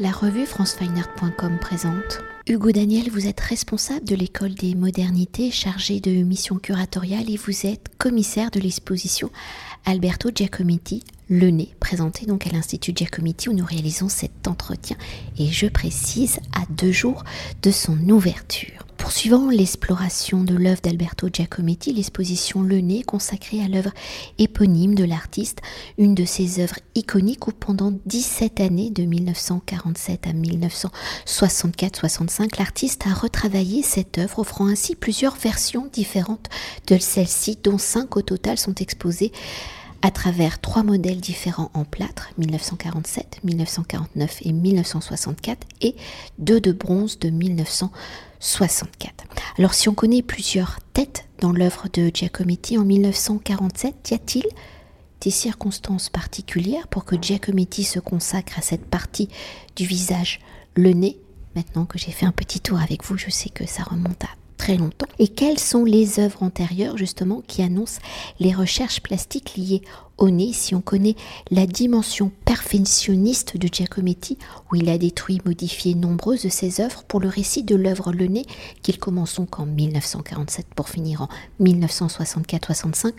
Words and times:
La 0.00 0.12
revue 0.12 0.46
francefineart.com 0.46 1.58
présente. 1.58 2.20
Hugo 2.46 2.70
Daniel, 2.70 3.10
vous 3.10 3.26
êtes 3.26 3.40
responsable 3.40 4.04
de 4.04 4.14
l'école 4.14 4.54
des 4.54 4.76
modernités, 4.76 5.50
chargé 5.50 5.98
de 5.98 6.22
mission 6.22 6.56
curatoriale 6.56 7.28
et 7.28 7.36
vous 7.36 7.66
êtes 7.66 7.88
commissaire 7.98 8.52
de 8.52 8.60
l'exposition 8.60 9.28
Alberto 9.84 10.30
Giacometti, 10.32 11.02
Le 11.28 11.50
Nez, 11.50 11.74
présenté 11.80 12.26
donc 12.26 12.46
à 12.46 12.50
l'Institut 12.50 12.92
Giacometti 12.94 13.48
où 13.48 13.54
nous 13.54 13.64
réalisons 13.64 14.08
cet 14.08 14.46
entretien 14.46 14.96
et 15.36 15.48
je 15.48 15.66
précise 15.66 16.38
à 16.52 16.62
deux 16.70 16.92
jours 16.92 17.24
de 17.62 17.72
son 17.72 17.98
ouverture. 18.08 18.87
Poursuivant 19.08 19.48
l'exploration 19.48 20.44
de 20.44 20.54
l'œuvre 20.54 20.82
d'Alberto 20.82 21.30
Giacometti, 21.32 21.94
l'exposition 21.94 22.60
Le 22.60 22.80
Nez 22.80 23.02
consacrée 23.02 23.64
à 23.64 23.66
l'œuvre 23.66 23.92
éponyme 24.36 24.94
de 24.94 25.04
l'artiste, 25.04 25.62
une 25.96 26.14
de 26.14 26.26
ses 26.26 26.60
œuvres 26.60 26.78
iconiques 26.94 27.46
où 27.46 27.52
pendant 27.52 27.94
17 28.04 28.60
années, 28.60 28.90
de 28.90 29.04
1947 29.04 30.26
à 30.26 30.34
1964-65, 30.34 32.58
l'artiste 32.58 33.06
a 33.06 33.14
retravaillé 33.14 33.82
cette 33.82 34.18
œuvre, 34.18 34.40
offrant 34.40 34.66
ainsi 34.66 34.94
plusieurs 34.94 35.36
versions 35.36 35.88
différentes 35.90 36.50
de 36.86 36.98
celle-ci, 36.98 37.58
dont 37.64 37.78
cinq 37.78 38.18
au 38.18 38.20
total 38.20 38.58
sont 38.58 38.74
exposées 38.74 39.32
à 40.02 40.10
travers 40.10 40.60
trois 40.60 40.82
modèles 40.82 41.22
différents 41.22 41.70
en 41.72 41.86
plâtre, 41.86 42.28
1947, 42.36 43.38
1949 43.42 44.40
et 44.42 44.52
1964, 44.52 45.66
et 45.80 45.96
deux 46.38 46.60
de 46.60 46.72
bronze 46.72 47.18
de 47.18 47.30
1964. 47.30 48.27
Alors 49.58 49.74
si 49.74 49.88
on 49.88 49.94
connaît 49.94 50.22
plusieurs 50.22 50.78
têtes 50.92 51.28
dans 51.40 51.52
l'œuvre 51.52 51.88
de 51.92 52.10
Giacometti 52.12 52.78
en 52.78 52.84
1947, 52.84 54.10
y 54.10 54.14
a-t-il 54.14 54.46
des 55.20 55.30
circonstances 55.30 56.08
particulières 56.10 56.86
pour 56.88 57.04
que 57.04 57.16
Giacometti 57.20 57.84
se 57.84 57.98
consacre 57.98 58.58
à 58.58 58.62
cette 58.62 58.86
partie 58.86 59.28
du 59.76 59.84
visage, 59.84 60.40
le 60.74 60.92
nez? 60.92 61.18
Maintenant 61.56 61.86
que 61.86 61.98
j'ai 61.98 62.12
fait 62.12 62.26
un 62.26 62.32
petit 62.32 62.60
tour 62.60 62.80
avec 62.80 63.04
vous, 63.04 63.18
je 63.18 63.30
sais 63.30 63.48
que 63.48 63.66
ça 63.66 63.82
remonte 63.82 64.22
à 64.24 64.28
très 64.58 64.76
longtemps. 64.76 65.06
Et 65.18 65.28
quelles 65.28 65.58
sont 65.58 65.84
les 65.84 66.20
œuvres 66.20 66.42
antérieures 66.42 66.98
justement 66.98 67.42
qui 67.46 67.62
annoncent 67.62 68.00
les 68.40 68.52
recherches 68.52 69.00
plastiques 69.00 69.54
liées 69.56 69.82
au 70.18 70.28
nez? 70.28 70.52
Si 70.52 70.74
on 70.74 70.80
connaît 70.82 71.14
la 71.50 71.66
dimension 71.66 72.30
perfectionniste 72.44 73.56
de 73.56 73.68
Giacometti 73.72 74.36
où 74.70 74.76
il 74.76 74.90
a 74.90 74.98
détruit, 74.98 75.40
modifié 75.46 75.94
nombreuses 75.94 76.42
de 76.42 76.48
ses 76.48 76.80
œuvres 76.80 77.04
pour 77.04 77.20
le 77.20 77.28
récit 77.28 77.62
de 77.62 77.76
l'œuvre 77.76 78.12
Le 78.12 78.26
Nez 78.26 78.44
qu'il 78.82 78.98
commence 78.98 79.36
donc 79.36 79.58
en 79.58 79.64
1947 79.64 80.66
pour 80.74 80.88
finir 80.88 81.22
en 81.22 81.28
1964-65 81.62 83.12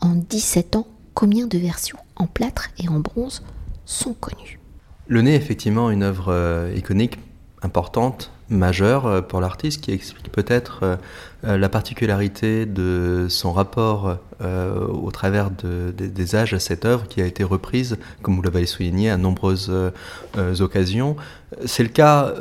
en 0.00 0.14
17 0.14 0.76
ans 0.76 0.86
combien 1.14 1.46
de 1.46 1.58
versions 1.58 1.98
en 2.16 2.26
plâtre 2.26 2.70
et 2.78 2.88
en 2.88 3.00
bronze 3.00 3.42
sont 3.84 4.14
connues? 4.14 4.58
Le 5.06 5.22
Nez 5.22 5.34
effectivement 5.34 5.90
une 5.90 6.02
œuvre 6.02 6.32
euh, 6.32 6.74
iconique 6.76 7.18
importante 7.62 8.30
majeur 8.48 9.06
euh, 9.06 9.20
pour 9.22 9.40
l'artiste 9.40 9.80
qui 9.80 9.92
explique 9.92 10.30
peut-être 10.30 10.80
euh, 10.82 10.96
euh, 11.44 11.58
la 11.58 11.68
particularité 11.68 12.66
de 12.66 13.26
son 13.28 13.52
rapport 13.52 14.18
au 14.38 15.10
travers 15.10 15.50
des 15.50 16.36
âges 16.36 16.52
à 16.52 16.58
cette 16.58 16.84
œuvre 16.84 17.08
qui 17.08 17.22
a 17.22 17.26
été 17.26 17.42
reprise, 17.42 17.96
comme 18.20 18.36
vous 18.36 18.42
l'avez 18.42 18.66
souligné, 18.66 19.08
à 19.08 19.16
nombreuses 19.16 19.72
occasions. 20.60 21.16
C'est 21.64 21.82
le 21.82 21.88
cas, 21.88 22.34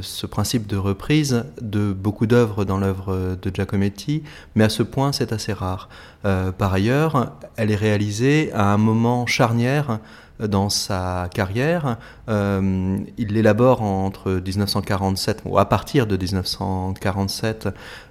ce 0.00 0.26
principe 0.26 0.66
de 0.66 0.78
reprise, 0.78 1.44
de 1.60 1.92
beaucoup 1.92 2.26
d'œuvres 2.26 2.64
dans 2.64 2.78
l'œuvre 2.78 3.36
de 3.40 3.50
Giacometti, 3.54 4.22
mais 4.54 4.64
à 4.64 4.70
ce 4.70 4.82
point 4.82 5.12
c'est 5.12 5.32
assez 5.34 5.52
rare. 5.52 5.90
par 6.22 6.72
ailleurs, 6.72 7.34
elle 7.56 7.70
est 7.70 7.76
réalisée 7.76 8.50
à 8.54 8.72
un 8.72 8.78
moment 8.78 9.26
charnière 9.26 9.98
dans 10.40 10.68
sa 10.68 11.28
carrière. 11.32 11.96
Euh, 12.28 12.98
il 13.18 13.28
l'élabore 13.28 13.82
entre 13.82 14.32
1947, 14.32 15.42
ou 15.44 15.58
à 15.58 15.68
partir 15.68 16.06
de 16.06 16.16
1947, 16.16 17.68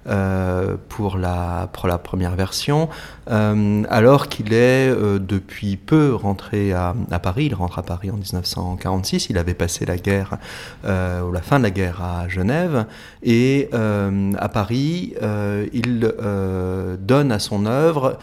euh, 0.08 0.76
pour, 0.88 1.18
la, 1.18 1.68
première 2.02 2.34
version, 2.34 2.88
euh, 3.30 3.82
alors 3.90 4.28
qu'il 4.28 4.52
est 4.52 4.94
depuis 5.18 5.76
peu 5.76 6.14
rentré 6.14 6.72
à, 6.72 6.94
à, 7.10 7.18
Paris. 7.18 7.46
Il 7.46 7.54
rentre 7.54 7.78
à 7.78 7.82
Paris 7.82 8.10
en 8.10 8.16
1946. 8.16 9.28
Il 9.30 9.38
avait 9.38 9.54
passé 9.54 9.84
la 9.84 9.96
guerre, 9.96 10.38
ou 10.84 11.32
la 11.32 11.42
fin 11.42 11.58
de 11.58 11.64
la 11.64 11.70
guerre 11.70 12.02
à 12.02 12.28
Genève. 12.28 12.86
Et 13.22 13.68
à 13.72 14.48
Paris, 14.48 15.14
il 15.72 16.14
donne 17.00 17.32
à 17.32 17.38
son 17.38 17.66
œuvre 17.66 18.18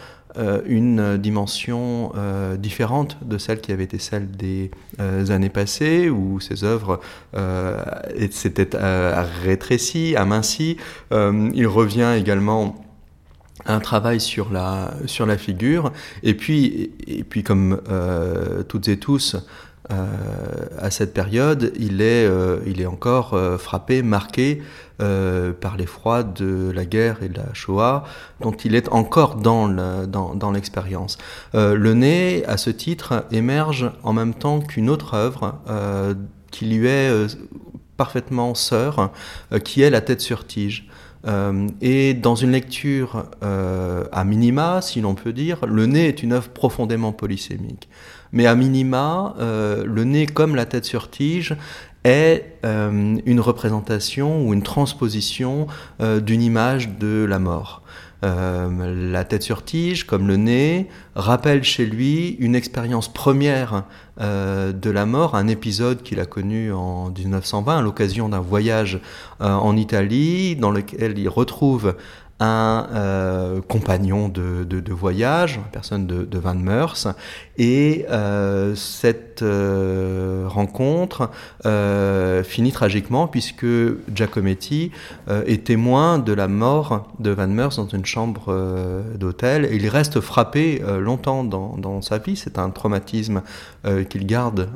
une 0.66 1.16
dimension 1.16 2.12
euh, 2.16 2.56
différente 2.56 3.18
de 3.24 3.38
celle 3.38 3.60
qui 3.60 3.72
avait 3.72 3.84
été 3.84 3.98
celle 3.98 4.30
des 4.30 4.70
euh, 5.00 5.30
années 5.30 5.48
passées, 5.48 6.10
où 6.10 6.40
ses 6.40 6.64
œuvres 6.64 7.00
s'étaient 8.30 8.76
rétrécies, 9.44 10.16
amincies. 10.16 10.76
il 11.12 11.66
revient 11.66 12.14
également 12.16 12.76
à 13.64 13.74
un 13.74 13.80
travail 13.80 14.20
sur 14.20 14.52
la, 14.52 14.94
sur 15.06 15.26
la 15.26 15.38
figure, 15.38 15.92
et 16.22 16.34
puis, 16.34 16.90
et 17.06 17.24
puis 17.24 17.42
comme 17.42 17.80
toutes 18.68 18.88
et 18.88 18.98
tous, 18.98 19.36
à 19.90 20.90
cette 20.90 21.12
période, 21.12 21.72
il 21.78 22.00
est, 22.00 22.26
il 22.66 22.80
est 22.80 22.86
encore 22.86 23.38
frappé, 23.58 24.02
marqué 24.02 24.62
euh, 25.02 25.52
par 25.52 25.76
l'effroi 25.76 26.22
de 26.22 26.70
la 26.72 26.84
guerre 26.84 27.24
et 27.24 27.28
de 27.28 27.36
la 27.36 27.52
Shoah, 27.52 28.04
dont 28.40 28.52
il 28.52 28.76
est 28.76 28.88
encore 28.90 29.34
dans 29.34 30.52
l'expérience. 30.54 31.18
Euh, 31.56 31.74
le 31.74 31.94
nez, 31.94 32.44
à 32.46 32.56
ce 32.56 32.70
titre, 32.70 33.24
émerge 33.32 33.90
en 34.04 34.12
même 34.12 34.34
temps 34.34 34.60
qu'une 34.60 34.88
autre 34.88 35.14
œuvre 35.14 35.58
euh, 35.68 36.14
qui 36.52 36.66
lui 36.66 36.86
est 36.86 37.10
parfaitement 37.96 38.54
sœur, 38.54 39.10
qui 39.64 39.82
est 39.82 39.90
La 39.90 40.00
tête 40.00 40.20
sur 40.20 40.46
tige. 40.46 40.88
et 41.80 42.14
dans 42.14 42.36
une 42.36 42.52
lecture 42.52 43.24
à 43.40 44.24
minima, 44.24 44.80
si 44.80 45.00
l'on 45.00 45.16
peut 45.16 45.32
dire, 45.32 45.66
le 45.66 45.86
nez 45.86 46.06
est 46.06 46.22
une 46.22 46.34
œuvre 46.34 46.50
profondément 46.50 47.10
polysémique. 47.10 47.88
Mais 48.34 48.46
à 48.46 48.54
minima, 48.54 49.34
le 49.38 50.04
nez 50.04 50.26
comme 50.26 50.54
la 50.54 50.66
tête 50.66 50.84
sur 50.84 51.08
tige 51.08 51.56
est 52.04 52.58
euh, 52.64 53.16
une 53.24 53.40
représentation 53.40 54.46
ou 54.46 54.52
une 54.52 54.62
transposition 54.62 55.66
euh, 56.00 56.20
d'une 56.20 56.42
image 56.42 56.90
de 56.98 57.24
la 57.24 57.38
mort. 57.38 57.82
Euh, 58.22 59.10
la 59.10 59.24
tête 59.24 59.42
sur 59.42 59.64
tige, 59.64 60.04
comme 60.04 60.28
le 60.28 60.36
nez, 60.36 60.88
rappelle 61.14 61.62
chez 61.62 61.84
lui 61.84 62.36
une 62.38 62.54
expérience 62.54 63.12
première 63.12 63.84
de 64.16 64.90
la 64.90 65.06
mort, 65.06 65.34
un 65.34 65.48
épisode 65.48 66.04
qu'il 66.04 66.20
a 66.20 66.24
connu 66.24 66.72
en 66.72 67.10
1920 67.10 67.78
à 67.78 67.82
l'occasion 67.82 68.28
d'un 68.28 68.38
voyage 68.38 69.00
en 69.40 69.76
Italie 69.76 70.54
dans 70.54 70.70
lequel 70.70 71.18
il 71.18 71.28
retrouve 71.28 71.96
un 72.40 72.88
euh, 72.92 73.60
compagnon 73.60 74.28
de, 74.28 74.64
de, 74.64 74.80
de, 74.80 74.92
voyage, 74.92 75.56
une 75.56 75.70
personne 75.70 76.06
de, 76.06 76.24
de 76.24 76.38
Van 76.38 76.54
Meurs, 76.54 77.14
et 77.56 78.04
euh, 78.10 78.74
cette 78.74 79.42
euh, 79.42 80.46
rencontre 80.48 81.30
finit 82.44 82.72
tragiquement 82.72 83.26
puisque 83.28 83.66
Giacometti 84.12 84.90
est 85.28 85.64
témoin 85.64 86.18
de 86.18 86.32
la 86.32 86.48
mort 86.48 87.08
de 87.18 87.30
Van 87.30 87.46
Meurs 87.46 87.76
dans 87.76 87.88
une 87.88 88.04
chambre 88.04 89.02
d'hôtel, 89.16 89.68
il 89.72 89.88
reste 89.88 90.20
frappé 90.20 90.82
longtemps 91.00 91.44
dans, 91.44 92.02
sa 92.02 92.18
vie, 92.18 92.36
c'est 92.36 92.58
un 92.58 92.70
traumatisme 92.70 93.42
qu'il 94.10 94.26
garde 94.26 94.68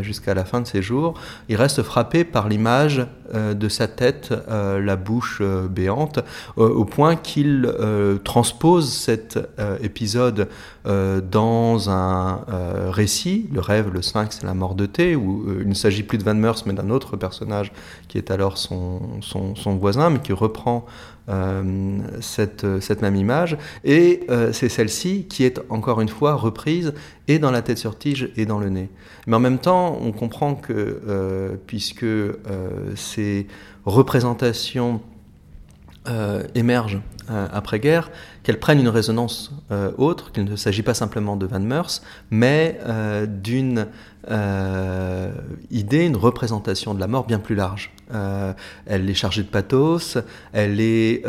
jusqu'à 0.00 0.34
la 0.34 0.44
fin 0.44 0.60
de 0.60 0.66
ses 0.66 0.82
jours, 0.82 1.14
il 1.48 1.56
reste 1.56 1.82
frappé 1.82 2.24
par 2.24 2.48
l'image 2.48 3.06
de 3.34 3.68
sa 3.68 3.88
tête, 3.88 4.32
la 4.48 4.96
bouche 4.96 5.42
béante, 5.42 6.20
au 6.56 6.84
point 6.84 7.05
qu'il 7.14 7.66
euh, 7.66 8.18
transpose 8.18 8.92
cet 8.92 9.38
euh, 9.58 9.78
épisode 9.82 10.48
euh, 10.86 11.20
dans 11.20 11.90
un 11.90 12.40
récit, 12.90 13.48
le 13.52 13.60
rêve, 13.60 13.90
le 13.92 14.02
sphinx 14.02 14.40
et 14.42 14.46
la 14.46 14.54
mort 14.54 14.74
de 14.74 14.86
thé, 14.86 15.14
où 15.14 15.44
il 15.60 15.68
ne 15.68 15.74
s'agit 15.74 16.02
plus 16.02 16.18
de 16.18 16.24
Van 16.24 16.34
Meurs, 16.34 16.62
mais 16.66 16.72
d'un 16.72 16.90
autre 16.90 17.16
personnage 17.16 17.72
qui 18.08 18.18
est 18.18 18.30
alors 18.30 18.58
son, 18.58 19.20
voisin, 19.78 20.10
mais 20.10 20.18
qui 20.20 20.32
reprend 20.32 20.86
cette, 22.20 22.64
même 23.02 23.16
image. 23.16 23.58
Et 23.84 24.26
c'est 24.52 24.68
celle-ci 24.68 25.26
qui 25.28 25.44
est 25.44 25.60
encore 25.68 26.00
une 26.00 26.08
fois 26.08 26.34
reprise 26.34 26.94
et 27.28 27.38
dans 27.38 27.50
la 27.50 27.62
tête 27.62 27.78
sur 27.78 27.98
tige 27.98 28.30
et 28.36 28.46
dans 28.46 28.58
le 28.58 28.68
nez. 28.68 28.88
Mais 29.26 29.36
en 29.36 29.40
même 29.40 29.58
temps, 29.58 29.98
on 30.00 30.12
comprend 30.12 30.54
que 30.54 31.58
puisque 31.66 32.06
ces 32.94 33.46
représentations 33.84 35.00
euh, 36.08 36.42
émergent 36.54 37.00
euh, 37.30 37.48
après-guerre, 37.52 38.10
qu'elles 38.42 38.60
prennent 38.60 38.78
une 38.78 38.88
résonance 38.88 39.50
euh, 39.72 39.90
autre, 39.98 40.30
qu'il 40.30 40.44
ne 40.44 40.54
s'agit 40.54 40.82
pas 40.82 40.94
simplement 40.94 41.36
de 41.36 41.46
Van 41.46 41.58
Meurs, 41.58 42.00
mais 42.30 42.78
d'une 43.28 43.86
idée, 45.70 46.04
une 46.04 46.16
représentation 46.16 46.94
de 46.94 47.00
la 47.00 47.06
mort 47.06 47.26
bien 47.26 47.38
plus 47.38 47.54
large. 47.54 47.92
elle 48.86 49.08
est 49.08 49.14
chargée 49.14 49.42
de 49.42 49.48
pathos, 49.48 50.18
elle 50.52 50.80
est 50.80 51.24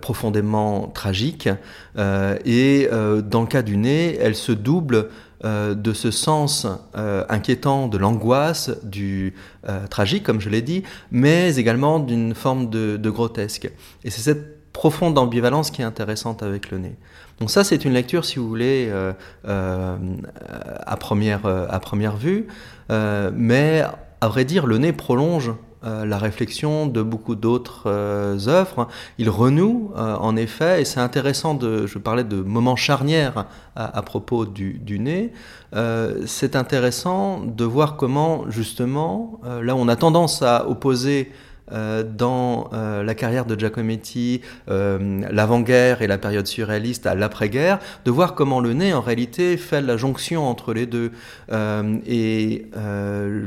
profondément 0.00 0.88
tragique, 0.88 1.48
et 1.96 2.88
dans 2.90 3.40
le 3.40 3.46
cas 3.46 3.62
du 3.62 3.76
nez, 3.76 4.18
elle 4.20 4.34
se 4.34 4.50
double 4.50 5.08
de 5.44 5.92
ce 5.92 6.10
sens 6.10 6.66
inquiétant 6.94 7.88
de 7.88 7.98
l'angoisse, 7.98 8.70
du 8.82 9.34
tragique, 9.90 10.22
comme 10.22 10.40
je 10.40 10.48
l'ai 10.48 10.62
dit, 10.62 10.82
mais 11.10 11.56
également 11.56 11.98
d'une 11.98 12.34
forme 12.34 12.70
de, 12.70 12.96
de 12.96 13.10
grotesque. 13.10 13.70
Et 14.04 14.10
c'est 14.10 14.20
cette 14.20 14.62
profonde 14.72 15.18
ambivalence 15.18 15.70
qui 15.70 15.82
est 15.82 15.84
intéressante 15.84 16.42
avec 16.42 16.70
le 16.70 16.78
nez. 16.78 16.96
Donc 17.40 17.50
ça, 17.50 17.64
c'est 17.64 17.84
une 17.84 17.92
lecture, 17.92 18.24
si 18.24 18.38
vous 18.38 18.48
voulez, 18.48 18.88
euh, 18.90 19.12
euh, 19.46 19.96
à, 20.86 20.96
première, 20.96 21.46
euh, 21.46 21.66
à 21.68 21.80
première 21.80 22.16
vue, 22.16 22.46
mais 22.88 23.82
à 24.20 24.28
vrai 24.28 24.44
dire, 24.44 24.66
le 24.66 24.78
nez 24.78 24.92
prolonge 24.92 25.52
la 25.84 26.18
réflexion 26.18 26.86
de 26.86 27.02
beaucoup 27.02 27.34
d'autres 27.34 27.88
œuvres. 27.88 28.88
Il 29.18 29.30
renoue, 29.30 29.90
en 29.96 30.36
effet, 30.36 30.80
et 30.80 30.84
c'est 30.84 31.00
intéressant 31.00 31.54
de, 31.54 31.86
je 31.86 31.98
parlais 31.98 32.24
de 32.24 32.36
moments 32.36 32.76
charnières 32.76 33.46
à, 33.74 34.02
propos 34.02 34.46
du, 34.46 34.74
du 34.74 34.98
nez, 34.98 35.32
c'est 36.26 36.56
intéressant 36.56 37.40
de 37.40 37.64
voir 37.64 37.96
comment, 37.96 38.48
justement, 38.48 39.40
là 39.62 39.74
on 39.74 39.88
a 39.88 39.96
tendance 39.96 40.42
à 40.42 40.68
opposer 40.68 41.32
euh, 41.70 42.02
dans 42.02 42.70
euh, 42.72 43.04
la 43.04 43.14
carrière 43.14 43.46
de 43.46 43.58
Giacometti, 43.58 44.40
euh, 44.68 45.22
l'avant-guerre 45.30 46.02
et 46.02 46.08
la 46.08 46.18
période 46.18 46.46
surréaliste 46.46 47.06
à 47.06 47.14
l'après-guerre, 47.14 47.78
de 48.04 48.10
voir 48.10 48.34
comment 48.34 48.60
le 48.60 48.72
nez 48.72 48.92
en 48.92 49.00
réalité 49.00 49.56
fait 49.56 49.80
la 49.80 49.96
jonction 49.96 50.48
entre 50.48 50.74
les 50.74 50.86
deux. 50.86 51.12
et 52.06 52.66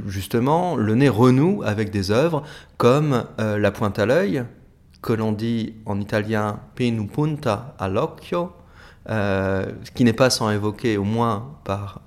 justement, 0.08 0.76
le 0.76 0.96
nez 0.96 1.10
renoue 1.10 1.62
avec 1.66 1.92
des 1.92 2.12
œuvres 2.12 2.44
comme 2.78 3.26
La 3.38 3.72
pointe 3.72 4.00
à 4.00 4.06
l'œil, 4.06 4.44
que 5.02 5.14
l'on 5.14 5.32
dit 5.32 5.76
en 5.86 6.00
italien 6.00 6.60
pin 6.76 7.06
punta 7.12 7.76
all'occhio, 7.80 8.52
euh, 9.10 9.66
qui 9.94 10.04
n'est 10.04 10.14
pas 10.14 10.30
sans 10.30 10.50
évoquer, 10.52 10.98
au 10.98 11.04
moins 11.04 11.58
par 11.64 12.02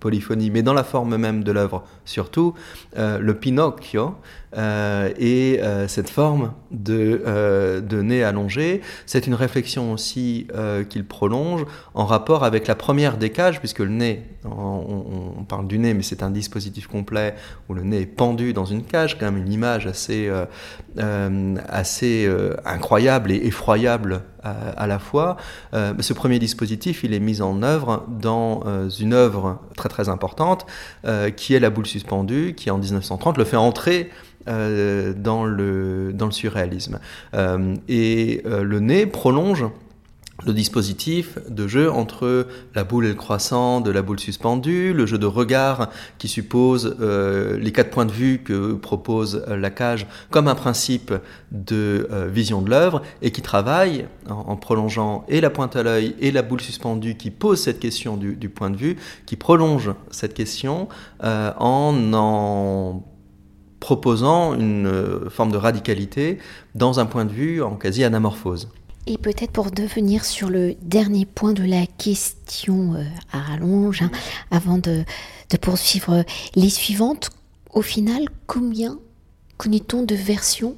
polyphonie, 0.00 0.50
mais 0.50 0.62
dans 0.62 0.74
la 0.74 0.84
forme 0.84 1.16
même 1.16 1.44
de 1.44 1.52
l'œuvre 1.52 1.84
surtout, 2.04 2.54
le 2.96 3.32
Pinocchio 3.32 4.16
et 4.56 5.60
cette 5.88 6.10
forme 6.10 6.52
de, 6.70 7.80
de 7.80 8.02
nez 8.02 8.22
allongé. 8.22 8.80
C'est 9.06 9.26
une 9.26 9.34
réflexion 9.34 9.92
aussi 9.92 10.46
qu'il 10.88 11.04
prolonge 11.04 11.64
en 11.94 12.04
rapport 12.04 12.44
avec 12.44 12.66
la 12.66 12.74
première 12.74 13.16
des 13.16 13.30
cages, 13.30 13.58
puisque 13.58 13.80
le 13.80 13.88
nez, 13.88 14.22
on, 14.44 15.44
parle 15.48 15.66
du 15.66 15.78
nez, 15.78 15.94
mais 15.94 16.02
c'est 16.02 16.22
un 16.22 16.30
dispositif 16.30 16.86
complet 16.86 17.34
où 17.68 17.74
le 17.74 17.82
nez 17.82 18.02
est 18.02 18.06
pendu 18.06 18.52
dans 18.52 18.64
une 18.64 18.84
cage, 18.84 19.18
quand 19.18 19.26
même 19.26 19.38
une 19.38 19.52
image 19.52 19.86
assez, 19.86 20.30
incroyable 22.64 23.32
et 23.32 23.46
effroyable 23.46 24.22
à, 24.44 24.86
la 24.86 24.98
fois. 24.98 25.36
Euh, 25.72 25.94
ce 26.00 26.12
premier 26.12 26.38
dispositif, 26.38 27.04
il 27.04 27.14
est 27.14 27.20
mis 27.20 27.40
en 27.40 27.62
œuvre 27.62 28.04
dans 28.08 28.60
euh, 28.66 28.88
une 28.88 29.14
œuvre 29.14 29.58
très 29.76 29.88
très 29.88 30.08
importante, 30.08 30.66
euh, 31.06 31.30
qui 31.30 31.54
est 31.54 31.60
La 31.60 31.70
boule 31.70 31.86
suspendue, 31.86 32.54
qui 32.56 32.70
en 32.70 32.78
1930 32.78 33.38
le 33.38 33.44
fait 33.44 33.56
entrer 33.56 34.10
dans, 34.46 35.44
le, 35.44 36.12
dans 36.12 36.26
le 36.26 36.32
surréalisme. 36.32 36.98
et 37.88 38.42
le 38.44 38.80
nez 38.80 39.06
prolonge 39.06 39.64
le 40.46 40.52
dispositif 40.52 41.38
de 41.48 41.66
jeu 41.66 41.90
entre 41.90 42.46
la 42.74 42.84
boule 42.84 43.06
et 43.06 43.10
le 43.10 43.14
croissant, 43.14 43.80
de 43.80 43.90
la 43.90 44.02
boule 44.02 44.18
suspendue, 44.18 44.92
le 44.92 45.06
jeu 45.06 45.16
de 45.16 45.26
regard 45.26 45.90
qui 46.18 46.28
suppose 46.28 46.96
euh, 47.00 47.58
les 47.58 47.72
quatre 47.72 47.90
points 47.90 48.04
de 48.04 48.12
vue 48.12 48.42
que 48.42 48.74
propose 48.74 49.44
euh, 49.48 49.56
la 49.56 49.70
cage 49.70 50.06
comme 50.30 50.48
un 50.48 50.54
principe 50.54 51.14
de 51.52 52.08
euh, 52.10 52.28
vision 52.28 52.62
de 52.62 52.70
l'œuvre 52.70 53.02
et 53.22 53.30
qui 53.30 53.42
travaille 53.42 54.06
en, 54.28 54.56
prolongeant 54.56 55.24
et 55.28 55.40
la 55.40 55.50
pointe 55.50 55.76
à 55.76 55.82
l'œil 55.82 56.14
et 56.20 56.30
la 56.30 56.42
boule 56.42 56.60
suspendue 56.60 57.16
qui 57.16 57.30
pose 57.30 57.60
cette 57.60 57.78
question 57.78 58.16
du 58.16 58.48
point 58.48 58.70
de 58.70 58.76
vue, 58.76 58.96
qui 59.26 59.36
prolonge 59.36 59.92
cette 60.10 60.34
question 60.34 60.88
en 61.22 62.12
en 62.12 63.02
proposant 63.84 64.54
une 64.54 65.28
forme 65.28 65.52
de 65.52 65.58
radicalité 65.58 66.38
dans 66.74 67.00
un 67.00 67.04
point 67.04 67.26
de 67.26 67.32
vue 67.32 67.62
en 67.62 67.76
quasi-anamorphose. 67.76 68.70
Et 69.06 69.18
peut-être 69.18 69.50
pour 69.50 69.70
devenir 69.70 70.24
sur 70.24 70.48
le 70.48 70.74
dernier 70.80 71.26
point 71.26 71.52
de 71.52 71.64
la 71.64 71.84
question 71.86 72.94
euh, 72.94 73.04
à 73.30 73.40
rallonge, 73.40 74.00
hein, 74.00 74.10
avant 74.50 74.78
de, 74.78 75.04
poursuivre 75.60 76.24
les 76.54 76.70
suivantes, 76.70 77.28
au 77.74 77.82
final, 77.82 78.24
combien 78.46 78.98
connaît-on 79.58 80.02
de 80.02 80.14
versions 80.14 80.76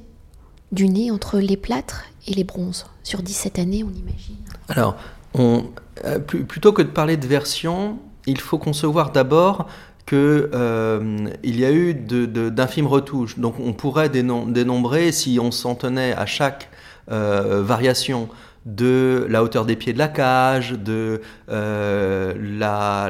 du 0.73 0.89
nez 0.89 1.09
entre 1.09 1.39
les 1.39 1.55
plâtres 1.55 2.03
et 2.27 2.33
les 2.33 2.43
bronzes? 2.43 2.87
Sur 3.03 3.23
17 3.23 3.57
années, 3.57 3.85
on 3.85 3.93
imagine. 3.97 4.35
Alors, 4.67 4.97
on, 5.33 5.63
euh, 6.03 6.19
plutôt 6.19 6.73
que 6.73 6.81
de 6.81 6.89
parler 6.89 7.15
de 7.15 7.25
versions, 7.25 7.99
il 8.25 8.41
faut 8.41 8.57
concevoir 8.57 9.13
d'abord 9.13 9.67
qu'il 10.07 10.17
euh, 10.17 11.27
y 11.43 11.65
a 11.65 11.71
eu 11.71 11.93
d'infimes 11.93 12.87
retouches. 12.87 13.37
Donc 13.37 13.55
on 13.59 13.73
pourrait 13.73 14.09
dénombrer, 14.09 15.11
si 15.11 15.37
on 15.41 15.51
s'en 15.51 15.75
tenait 15.75 16.13
à 16.13 16.25
chaque 16.25 16.69
euh, 17.11 17.61
variation 17.61 18.29
de 18.67 19.25
la 19.29 19.43
hauteur 19.43 19.65
des 19.65 19.77
pieds 19.77 19.93
de 19.93 19.97
la 19.97 20.09
cage, 20.09 20.73
de 20.73 21.21
euh, 21.49 22.33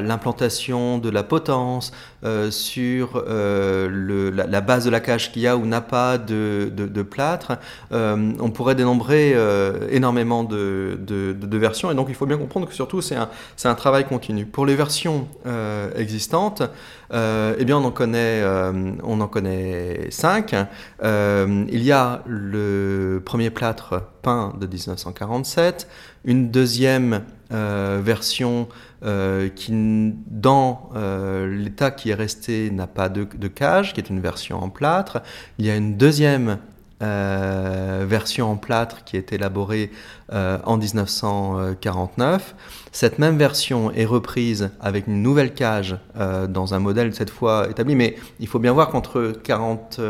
l'implantation 0.00 0.98
de 0.98 1.10
la 1.10 1.24
potence, 1.24 1.92
euh, 2.24 2.52
sur 2.52 3.24
euh, 3.26 4.30
la, 4.32 4.60
base 4.60 4.84
de 4.84 4.90
la 4.90 5.00
cage 5.00 5.32
qu'il 5.32 5.42
y 5.42 5.48
a 5.48 5.56
ou 5.56 5.66
n'a 5.66 5.80
pas 5.80 6.16
de, 6.16 7.02
plâtre. 7.02 7.58
On 7.90 8.50
pourrait 8.50 8.76
dénombrer 8.76 9.36
énormément 9.90 10.44
de, 10.44 11.36
versions 11.58 11.90
et 11.90 11.94
donc 11.94 12.06
il 12.08 12.14
faut 12.14 12.26
bien 12.26 12.38
comprendre 12.38 12.68
que 12.68 12.74
surtout 12.74 13.00
c'est 13.00 13.16
un, 13.16 13.74
travail 13.74 14.04
continu. 14.04 14.46
Pour 14.46 14.64
les 14.64 14.76
versions 14.76 15.26
existantes, 15.96 16.62
eh 17.12 17.64
bien 17.64 17.78
on 17.78 17.84
en 17.84 19.28
connaît 19.28 20.10
cinq. 20.10 20.54
il 21.02 21.82
y 21.82 21.92
a 21.92 22.22
le 22.26 23.20
premier 23.24 23.50
plâtre 23.50 24.02
de 24.28 24.66
1947, 24.66 25.88
une 26.24 26.50
deuxième 26.50 27.22
euh, 27.50 28.00
version 28.02 28.68
euh, 29.04 29.48
qui, 29.48 29.72
dans 29.72 30.90
euh, 30.94 31.46
l'état 31.46 31.90
qui 31.90 32.10
est 32.10 32.14
resté, 32.14 32.70
n'a 32.70 32.86
pas 32.86 33.08
de, 33.08 33.24
cage, 33.48 33.94
qui 33.94 34.00
est 34.00 34.10
une 34.10 34.20
version 34.20 34.62
en 34.62 34.68
plâtre. 34.68 35.22
Il 35.58 35.64
y 35.64 35.70
a 35.70 35.76
une 35.76 35.96
deuxième 35.96 36.58
version 37.00 38.50
en 38.50 38.56
plâtre 38.56 39.04
qui 39.04 39.16
est 39.16 39.32
élaborée 39.32 39.92
en 40.32 40.76
1949. 40.76 42.56
Cette 42.90 43.20
même 43.20 43.38
version 43.38 43.92
est 43.92 44.04
reprise 44.04 44.70
avec 44.80 45.06
une 45.06 45.22
nouvelle 45.22 45.54
cage 45.54 45.96
dans 46.48 46.74
un 46.74 46.80
modèle 46.80 47.14
cette 47.14 47.30
fois 47.30 47.70
établi, 47.70 47.94
mais 47.94 48.16
il 48.40 48.48
faut 48.48 48.58
bien 48.58 48.72
voir 48.72 48.88
qu'entre 48.88 49.32
40 49.44 50.00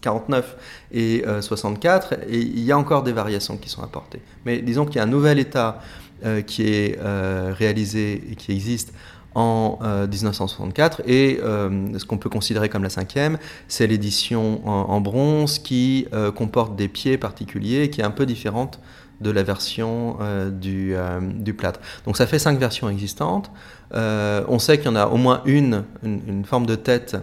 49 0.00 0.56
et 0.92 1.24
64, 1.40 2.14
et 2.28 2.38
il 2.38 2.60
y 2.60 2.72
a 2.72 2.78
encore 2.78 3.02
des 3.02 3.12
variations 3.12 3.56
qui 3.56 3.68
sont 3.68 3.82
apportées. 3.82 4.20
Mais 4.44 4.60
disons 4.60 4.86
qu'il 4.86 4.96
y 4.96 4.98
a 4.98 5.04
un 5.04 5.06
nouvel 5.06 5.38
état 5.38 5.80
euh, 6.22 6.42
qui 6.42 6.68
est 6.68 6.98
euh, 6.98 7.54
réalisé 7.56 8.22
et 8.30 8.36
qui 8.36 8.52
existe 8.52 8.92
en 9.34 9.78
1964 9.80 11.00
euh, 11.00 11.02
et 11.06 11.98
ce 11.98 12.04
qu'on 12.04 12.18
peut 12.18 12.28
considérer 12.28 12.68
comme 12.68 12.82
la 12.82 12.90
cinquième, 12.90 13.38
c'est 13.68 13.86
l'édition 13.86 14.60
en, 14.68 15.00
bronze 15.00 15.58
qui 15.58 16.08
comporte 16.34 16.76
des 16.76 16.88
pieds 16.88 17.16
particuliers 17.16 17.88
qui 17.88 18.02
est 18.02 18.04
un 18.04 18.10
peu 18.10 18.26
différente 18.26 18.80
de 19.22 19.30
la 19.30 19.42
version 19.42 20.18
du, 20.50 20.94
du, 21.36 21.54
plâtre. 21.54 21.80
Donc 22.04 22.18
ça 22.18 22.26
fait 22.26 22.40
cinq 22.40 22.58
versions 22.58 22.90
existantes. 22.90 23.50
on 23.94 24.58
sait 24.58 24.76
qu'il 24.76 24.88
y 24.88 24.90
en 24.90 24.96
a 24.96 25.06
au 25.06 25.16
moins 25.16 25.42
une, 25.46 25.84
une 26.02 26.44
forme 26.44 26.66
de 26.66 26.74
tête 26.74 27.16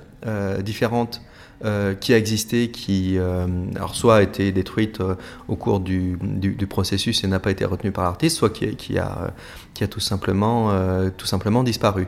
différente 0.64 1.22
euh, 1.66 1.96
qui 1.96 2.14
a 2.14 2.18
existé, 2.18 2.70
qui 2.70 3.18
euh, 3.18 3.48
alors 3.76 3.96
soit 3.96 4.18
a 4.18 4.22
été 4.22 4.52
détruite 4.52 5.02
euh, 5.02 5.16
au 5.48 5.56
cours 5.56 5.80
du, 5.80 6.16
processus 6.70 7.24
et 7.24 7.28
n'a 7.28 7.40
pas 7.40 7.50
été 7.50 7.66
retenue 7.66 7.92
par 7.92 8.04
l'artiste, 8.04 8.38
soit 8.38 8.52
qui, 8.52 8.76
qui, 8.76 9.00
a, 9.00 9.34
qui 9.74 9.84
a 9.84 9.88
tout 9.88 10.00
simplement, 10.00 10.72
tout 11.18 11.26
simplement 11.26 11.64
disparu. 11.64 12.08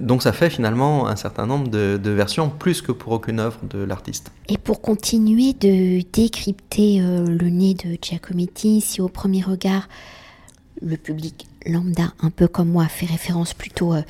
donc 0.00 0.22
ça 0.22 0.32
fait 0.32 0.50
finalement 0.50 1.06
un 1.06 1.16
certain 1.16 1.46
nombre 1.46 1.68
de, 1.68 2.00
de, 2.02 2.10
versions, 2.10 2.48
plus 2.48 2.82
que 2.82 2.90
pour 2.90 3.12
aucune 3.12 3.38
œuvre 3.38 3.58
de 3.70 3.78
l'artiste. 3.84 4.32
Et 4.48 4.58
pour 4.58 4.80
continuer 4.80 5.52
de 5.52 6.02
décrypter 6.12 7.00
le 7.00 7.48
nez 7.50 7.74
de 7.74 7.96
Giacometti, 8.00 8.80
si 8.80 9.00
au 9.00 9.08
premier 9.08 9.42
regard 9.42 9.88
le 10.82 10.96
public 10.96 11.46
lambda, 11.66 12.12
un 12.20 12.30
peu 12.30 12.48
comme 12.48 12.68
moi, 12.68 12.86
fait 12.88 13.06
référence 13.06 13.54
plutôt 13.54 13.94
euh, 13.94 14.02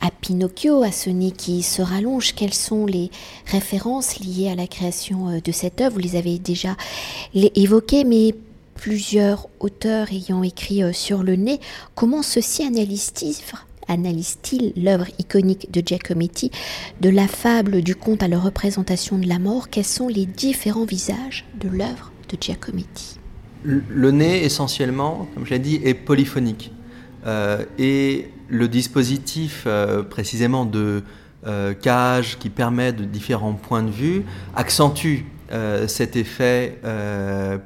à 0.00 0.10
Pinocchio, 0.10 0.82
à 0.82 0.92
ce 0.92 1.10
nez 1.10 1.30
qui 1.30 1.62
se 1.62 1.82
rallonge. 1.82 2.34
Quelles 2.34 2.54
sont 2.54 2.86
les 2.86 3.10
références 3.46 4.20
liées 4.20 4.48
à 4.48 4.54
la 4.54 4.66
création 4.66 5.28
euh, 5.28 5.40
de 5.40 5.52
cette 5.52 5.80
œuvre? 5.80 5.94
Vous 5.94 6.00
les 6.00 6.16
avez 6.16 6.38
déjà 6.38 6.76
évoquées, 7.34 8.04
mais 8.04 8.34
plusieurs 8.74 9.48
auteurs 9.60 10.12
ayant 10.12 10.42
écrit 10.42 10.82
euh, 10.82 10.92
sur 10.92 11.22
le 11.22 11.36
nez, 11.36 11.60
comment 11.94 12.22
ceci 12.22 12.64
analyse-t-il 12.64 14.72
l'œuvre 14.76 15.06
iconique 15.18 15.70
de 15.70 15.82
Giacometti, 15.84 16.50
de 17.00 17.10
la 17.10 17.28
fable 17.28 17.82
du 17.82 17.94
conte 17.94 18.22
à 18.22 18.28
la 18.28 18.38
représentation 18.38 19.18
de 19.18 19.28
la 19.28 19.38
mort? 19.38 19.68
Quels 19.68 19.84
sont 19.84 20.08
les 20.08 20.26
différents 20.26 20.86
visages 20.86 21.44
de 21.60 21.68
l'œuvre 21.68 22.12
de 22.28 22.36
Giacometti? 22.40 23.21
Le 23.64 24.10
nez, 24.10 24.44
essentiellement, 24.44 25.28
comme 25.34 25.46
je 25.46 25.50
l'ai 25.50 25.58
dit, 25.58 25.80
est 25.84 25.94
polyphonique. 25.94 26.72
Euh, 27.26 27.64
et 27.78 28.30
le 28.48 28.68
dispositif 28.68 29.66
précisément 30.10 30.64
de 30.64 31.02
cage 31.80 32.38
qui 32.38 32.50
permet 32.50 32.92
de 32.92 33.04
différents 33.04 33.54
points 33.54 33.82
de 33.82 33.90
vue 33.90 34.24
accentue 34.54 35.24
cet 35.86 36.16
effet 36.16 36.78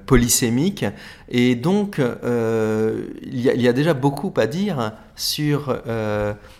polysémique. 0.06 0.84
Et 1.28 1.56
donc, 1.56 2.00
il 2.00 3.40
y, 3.40 3.68
a 3.68 3.72
déjà 3.72 3.94
beaucoup 3.94 4.32
à 4.36 4.46
dire 4.46 4.92
sur 5.16 5.76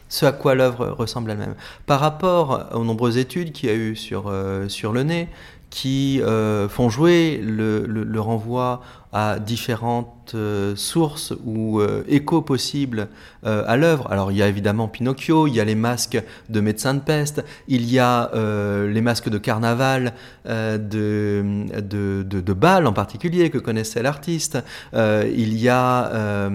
ce 0.09 0.27
à 0.27 0.33
quoi 0.33 0.55
l'œuvre 0.55 0.89
ressemble 0.89 1.31
elle-même. 1.31 1.55
Par 1.87 2.01
rapport 2.01 2.69
aux 2.75 2.85
nombreuses 2.85 3.17
études 3.17 3.53
qu'il 3.53 3.69
y 3.69 3.73
a 3.73 3.77
eu 3.77 3.97
sur, 3.97 4.33
sur 4.69 4.93
le 4.93 5.05
nez, 5.05 5.29
qui 5.77 6.23
euh, 6.23 6.69
font 6.69 6.89
jouer 6.89 7.39
le, 7.43 7.85
le, 7.87 8.21
renvoi 8.21 8.81
à 9.17 9.39
différentes 9.39 10.35
euh, 10.35 10.77
sources 10.77 11.33
ou 11.47 11.81
euh, 11.81 12.05
échos 12.07 12.43
possibles 12.43 13.09
à 13.45 13.77
l'œuvre. 13.77 14.11
Alors 14.11 14.33
il 14.33 14.39
y 14.39 14.43
a 14.43 14.49
évidemment 14.49 14.89
Pinocchio, 14.89 15.47
il 15.47 15.55
y 15.55 15.61
a 15.61 15.65
les 15.65 15.77
masques 15.77 16.21
de 16.49 16.61
médecins 16.61 16.95
de 16.95 16.99
peste, 16.99 17.45
il 17.69 17.89
y 17.89 18.01
a 18.01 18.29
les 18.35 19.01
masques 19.01 19.29
de 19.29 19.39
carnaval 19.39 20.15
de, 20.45 20.77
de, 20.81 22.25
de, 22.25 22.41
de, 22.41 22.85
en 22.85 22.93
particulier 22.93 23.51
que 23.51 23.59
connaissait 23.59 24.03
l'artiste, 24.03 24.59
il 24.93 25.57
y 25.57 25.69
a 25.69 26.49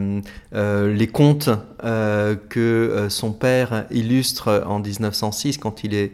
les 0.53 1.07
contes 1.07 1.49
que 2.49 3.05
son 3.07 3.31
père 3.31 3.85
illustre 3.89 4.65
en 4.67 4.79
1906 4.79 5.59
quand 5.59 5.85
il 5.85 5.93
est 5.93 6.11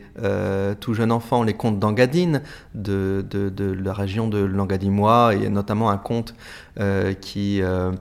tout 0.79 0.93
jeune 0.93 1.11
enfant, 1.11 1.41
les 1.41 1.55
contes 1.55 1.79
d'Angadine 1.79 2.43
de, 2.75 3.25
de, 3.27 3.73
la 3.83 3.93
région 3.93 4.27
de 4.27 4.37
Langadimois, 4.37 5.33
et 5.33 5.49
notamment 5.49 5.89
un 5.89 5.97
conte 5.97 6.27
euh, 6.27 6.36
qui 7.21 7.61
euh, 7.61 7.91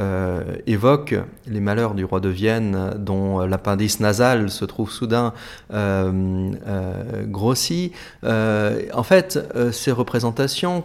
euh, 0.00 0.42
évoque 0.66 1.14
les 1.46 1.60
malheurs 1.60 1.94
du 1.94 2.04
roi 2.04 2.20
de 2.20 2.28
Vienne, 2.28 2.94
dont 2.96 3.40
l'appendice 3.40 4.00
nasal 4.00 4.50
se 4.50 4.64
trouve 4.64 4.90
soudain 4.90 5.32
grossi. 7.26 7.92
en 8.22 9.02
fait, 9.02 9.38
ces 9.72 9.92
représentations 9.92 10.84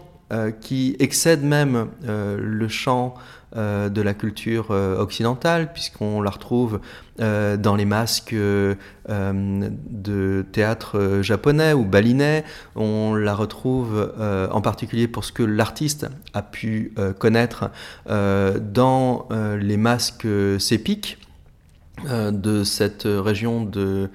qui 0.59 0.97
excèdent 0.99 1.45
même 1.45 1.87
le 2.05 2.67
champ 2.67 3.15
euh, 3.57 3.89
de 3.89 4.01
la 4.01 4.13
culture 4.13 4.67
euh, 4.69 4.99
occidentale, 4.99 5.73
puisqu'on 5.73 6.21
la 6.21 6.29
retrouve 6.29 6.79
euh, 7.19 7.57
dans 7.57 7.75
les 7.75 7.85
masques 7.85 8.35
de 8.35 8.75
théâtre 10.51 11.21
japonais 11.23 11.73
ou 11.73 11.83
balinais. 11.83 12.43
On 12.75 13.15
la 13.15 13.33
retrouve 13.33 14.13
en 14.51 14.61
particulier 14.61 15.07
pour 15.07 15.23
ce 15.23 15.31
que 15.31 15.43
l'artiste 15.43 16.07
a 16.33 16.41
pu 16.41 16.93
connaître 17.17 17.71
dans 18.05 19.27
les 19.31 19.77
masques 19.77 20.27
sépiques 20.59 21.17
de 22.05 22.63
cette 22.63 23.03
région 23.05 23.63
de 23.63 24.09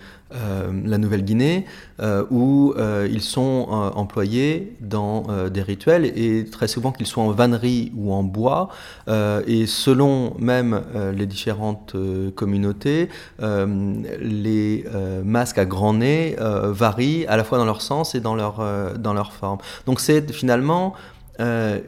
la 0.84 0.98
Nouvelle-Guinée, 0.98 1.66
euh, 2.00 2.24
où 2.30 2.74
euh, 2.76 3.08
ils 3.10 3.22
sont 3.22 3.66
employés 3.94 4.76
dans 4.80 5.26
des 5.48 5.62
rituels 5.62 6.04
et 6.04 6.44
très 6.50 6.68
souvent 6.68 6.92
qu'ils 6.92 7.06
soient 7.06 7.22
en 7.22 7.30
vannerie 7.30 7.92
ou 7.96 8.12
en 8.12 8.22
bois. 8.22 8.68
et 9.08 9.66
selon 9.66 10.34
même 10.38 10.82
les 11.14 11.26
différentes 11.26 11.94
communautés, 12.34 13.08
les 13.40 14.84
masques 15.24 15.58
à 15.58 15.64
grand 15.64 15.94
nez 15.94 16.36
varient 16.38 17.26
à 17.26 17.36
la 17.36 17.44
fois 17.44 17.58
dans 17.58 17.64
leur 17.64 17.82
sens 17.82 18.14
et 18.14 18.20
dans 18.20 18.34
leur, 18.34 18.62
dans 18.98 19.14
leur 19.14 19.32
forme. 19.32 19.58
Donc 19.86 20.00
c'est 20.00 20.32
finalement 20.32 20.94
euh, 21.40 21.80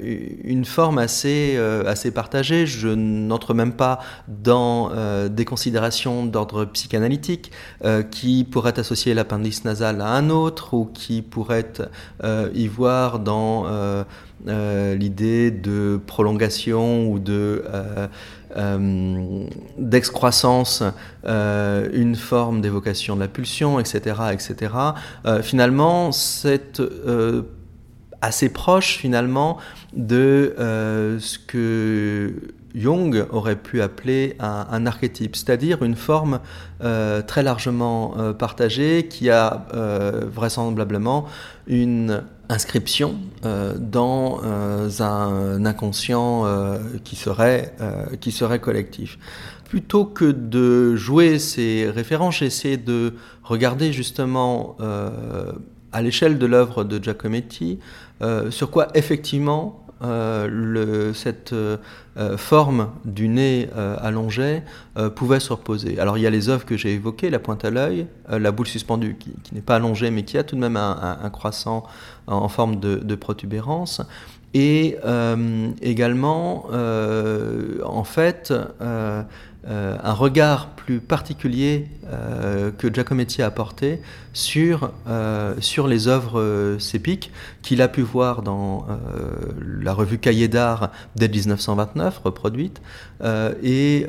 une 0.42 0.64
forme 0.64 0.98
assez, 0.98 1.54
euh, 1.56 1.84
assez 1.86 2.10
partagée. 2.10 2.66
Je 2.66 2.88
n'entre 2.88 3.52
même 3.52 3.74
pas 3.74 4.00
dans 4.26 4.90
euh, 4.92 5.28
des 5.28 5.44
considérations 5.44 6.24
d'ordre 6.24 6.64
psychanalytique 6.64 7.52
qui 8.10 8.44
pourraient 8.44 8.78
associer 8.78 9.14
l'appendice 9.14 9.64
nasal 9.64 10.00
à 10.00 10.08
un 10.08 10.30
autre 10.30 10.74
ou 10.74 10.86
qui 10.86 11.22
pourraient 11.22 11.72
y 12.54 12.66
voir 12.66 13.18
dans 13.18 13.66
l'idée 14.46 15.50
de 15.50 16.00
prolongation 16.06 17.10
ou 17.10 17.18
de 17.18 17.64
d'excroissance, 19.78 20.82
une 21.24 22.16
forme 22.16 22.60
d'évocation 22.60 23.16
de 23.16 23.20
la 23.20 23.28
pulsion, 23.28 23.78
etc., 23.80 24.16
etc. 24.32 24.72
finalement, 25.42 26.12
cette 26.12 26.80
assez 28.24 28.48
proche 28.48 28.96
finalement 28.96 29.58
de 29.94 30.54
euh, 30.58 31.20
ce 31.20 31.38
que 31.38 32.32
Jung 32.74 33.24
aurait 33.30 33.56
pu 33.56 33.82
appeler 33.82 34.36
un, 34.40 34.86
archétype, 34.86 35.36
c'est-à-dire 35.36 35.84
une 35.84 35.94
forme 35.94 36.40
euh, 36.82 37.22
très 37.22 37.44
largement 37.44 38.14
euh, 38.18 38.32
partagée 38.32 39.06
qui 39.06 39.30
a 39.30 39.66
vraisemblablement 40.32 41.26
une 41.68 42.24
inscription 42.48 43.14
dans 43.78 44.40
un 45.00 45.64
inconscient 45.64 46.44
qui, 47.04 47.16
serait, 47.16 47.74
qui 48.20 48.32
serait 48.32 48.58
collectif. 48.58 49.18
Plutôt 49.68 50.04
que 50.04 50.26
de 50.26 50.94
jouer 50.94 51.38
ces 51.38 51.88
références, 51.90 52.38
j'essaie 52.38 52.76
de 52.76 53.14
regarder 53.44 53.92
justement 53.92 54.76
à 55.94 56.02
l'échelle 56.02 56.38
de 56.38 56.46
l'œuvre 56.46 56.82
de 56.82 57.02
Giacometti, 57.02 57.78
euh, 58.22 58.50
sur 58.50 58.70
quoi 58.70 58.88
effectivement 58.94 59.80
euh, 60.02 61.12
cette 61.14 61.52
euh, 61.52 61.78
forme 62.36 62.90
du 63.04 63.28
nez 63.28 63.68
allongé 64.00 64.62
pouvait 65.16 65.40
se 65.40 65.52
reposer. 65.52 65.98
Alors 65.98 66.18
il 66.18 66.22
y 66.22 66.26
a 66.26 66.30
les 66.30 66.48
œuvres 66.48 66.64
que 66.64 66.76
j'ai 66.76 66.92
évoquées, 66.92 67.30
la 67.30 67.38
pointe 67.38 67.64
à 67.64 67.70
l'œil, 67.70 68.06
la 68.28 68.52
boule 68.52 68.66
suspendue 68.66 69.16
qui, 69.18 69.32
n'est 69.52 69.62
pas 69.62 69.76
allongée 69.76 70.10
mais 70.10 70.22
qui 70.22 70.38
a 70.38 70.44
tout 70.44 70.54
de 70.56 70.60
même 70.60 70.76
un, 70.76 71.30
croissant 71.30 71.84
en, 72.26 72.48
forme 72.48 72.78
de, 72.78 73.14
protubérance. 73.14 74.00
Et 74.52 74.96
également, 75.82 76.66
en 76.70 78.04
fait, 78.04 78.52
euh, 79.66 79.96
un 80.02 80.12
regard 80.12 80.68
plus 80.68 81.00
particulier 81.00 81.88
euh, 82.12 82.70
que 82.70 82.92
Giacometti 82.92 83.40
a 83.40 83.46
apporté 83.46 84.02
sur, 84.34 84.92
euh, 85.08 85.54
sur 85.60 85.88
les 85.88 86.06
œuvres 86.06 86.76
sépiques 86.78 87.32
qu'il 87.62 87.80
a 87.80 87.88
pu 87.88 88.02
voir 88.02 88.42
dans 88.42 88.86
la 89.80 89.94
revue 89.94 90.18
Cahiers 90.18 90.48
d'art 90.48 90.90
dès 91.16 91.28
1929, 91.28 92.20
reproduite, 92.24 92.82
et 93.62 94.06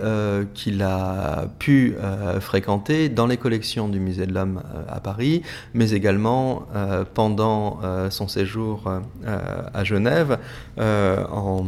qu'il 0.53 0.81
a 0.81 1.47
pu 1.59 1.95
fréquenter 2.41 3.07
dans 3.07 3.27
les 3.27 3.37
collections 3.37 3.87
du 3.87 3.99
Musée 3.99 4.25
de 4.25 4.33
l'Homme 4.33 4.61
à 4.89 4.99
Paris, 4.99 5.41
mais 5.73 5.91
également 5.91 6.67
pendant 7.13 7.79
son 8.09 8.27
séjour 8.27 8.91
à 9.25 9.83
Genève 9.85 10.37
en, 10.77 11.63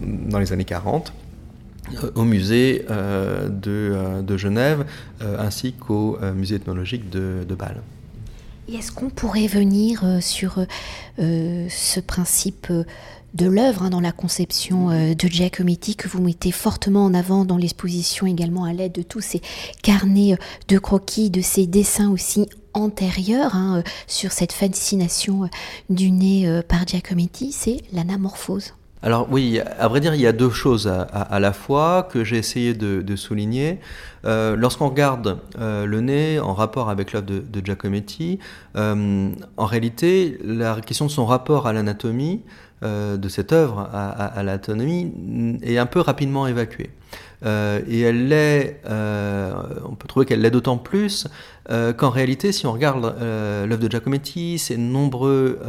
dans 0.00 0.38
les 0.38 0.52
années 0.52 0.64
40 0.64 1.12
au 2.14 2.24
musée 2.24 2.84
euh, 2.90 3.48
euh, 3.66 4.22
de, 4.22 4.36
Genève 4.36 4.86
euh, 5.22 5.36
ainsi 5.38 5.72
qu'au 5.72 6.18
musée 6.34 6.56
ethnologique 6.56 7.10
de, 7.10 7.44
Bâle. 7.58 7.82
est-ce 8.72 8.92
qu'on 8.92 9.10
pourrait 9.10 9.46
venir 9.46 10.04
sur 10.20 10.64
ce 11.18 12.00
principe 12.00 12.72
de 13.34 13.46
l'œuvre 13.46 13.84
hein, 13.84 13.90
dans 13.90 14.00
la 14.00 14.12
conception 14.12 14.88
de 14.88 15.28
Giacometti 15.28 15.94
que 15.96 16.08
vous 16.08 16.22
mettez 16.22 16.52
fortement 16.52 17.04
en 17.04 17.14
avant 17.14 17.44
dans 17.44 17.56
l'exposition 17.56 18.26
également 18.26 18.64
à 18.64 18.72
l'aide 18.72 18.92
de 18.92 19.02
tous 19.02 19.20
ces 19.20 19.42
carnets 19.82 20.36
de 20.68 20.78
croquis, 20.78 21.30
de 21.30 21.42
ces 21.42 21.66
dessins 21.66 22.10
aussi 22.10 22.48
antérieurs 22.72 23.54
hein, 23.56 23.82
sur 24.06 24.32
cette 24.32 24.52
fascination 24.52 25.50
du 25.90 26.10
nez 26.10 26.60
par 26.68 26.86
Giacometti, 26.86 27.52
c'est 27.52 27.82
l'anamorphose. 27.92 28.72
Alors 29.02 29.28
oui, 29.30 29.60
à 29.78 29.88
vrai 29.88 30.00
dire, 30.00 30.14
il 30.14 30.20
y 30.20 30.26
a 30.26 30.32
deux 30.32 30.50
choses 30.50 30.86
à, 30.86 31.40
la 31.40 31.52
fois 31.54 32.06
que 32.10 32.22
j'ai 32.22 32.36
essayé 32.36 32.74
de, 32.74 33.16
souligner. 33.16 33.80
Euh, 34.26 34.56
lorsqu'on 34.56 34.90
regarde 34.90 35.38
euh, 35.58 35.86
le 35.86 36.02
nez 36.02 36.38
en 36.38 36.52
rapport 36.52 36.90
avec 36.90 37.12
l'œuvre 37.14 37.26
de, 37.26 37.64
Giacometti, 37.64 38.38
euh, 38.76 39.30
en 39.56 39.64
réalité, 39.64 40.38
la 40.44 40.82
question 40.82 41.06
de 41.06 41.10
son 41.10 41.24
rapport 41.24 41.66
à 41.66 41.72
l'anatomie 41.72 42.42
de 42.82 43.28
cette 43.28 43.52
œuvre 43.52 43.90
à, 43.92 44.42
l'anatomie 44.42 45.58
est 45.62 45.76
un 45.76 45.84
peu 45.84 46.00
rapidement 46.00 46.46
évacuée. 46.46 46.88
et 47.44 48.00
elle 48.00 48.28
l'est, 48.28 48.80
on 48.86 49.94
peut 49.96 50.08
trouver 50.08 50.24
qu'elle 50.24 50.40
l'est 50.40 50.50
d'autant 50.50 50.78
plus 50.78 51.28
qu'en 51.68 52.08
réalité, 52.08 52.52
si 52.52 52.66
on 52.66 52.72
regarde 52.72 53.14
l'œuvre 53.20 53.82
de 53.82 53.90
Giacometti, 53.90 54.58
ses 54.58 54.78
nombreux 54.78 55.60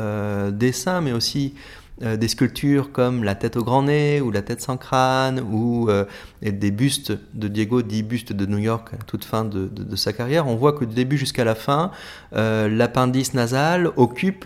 dessins, 0.54 1.02
mais 1.02 1.12
aussi 1.12 1.54
euh, 2.04 2.18
des 2.18 2.28
sculptures 2.28 2.92
comme 2.92 3.24
la 3.24 3.36
tête 3.36 3.58
au 3.58 3.64
grand 3.64 3.84
nez 3.84 4.22
ou 4.22 4.32
la 4.32 4.42
tête 4.42 4.60
sans 4.60 4.78
crâne 4.78 5.40
ou 5.40 5.88
euh, 5.90 6.06
des 6.42 6.72
bustes 6.72 7.14
de 7.34 7.48
Diego, 7.48 7.84
dit 7.84 8.02
bustes 8.02 8.34
de 8.34 8.46
New 8.48 8.58
York 8.58 8.90
à 8.94 9.04
toute 9.04 9.24
fin 9.24 9.46
de, 9.46 9.96
sa 9.96 10.12
carrière, 10.12 10.48
on 10.48 10.56
voit 10.56 10.74
que 10.74 10.84
du 10.84 10.96
début 10.96 11.18
jusqu'à 11.18 11.44
la 11.44 11.54
fin, 11.54 11.92
euh, 12.36 12.68
l'appendice 12.68 13.34
nasal 13.34 13.92
occupe 13.98 14.46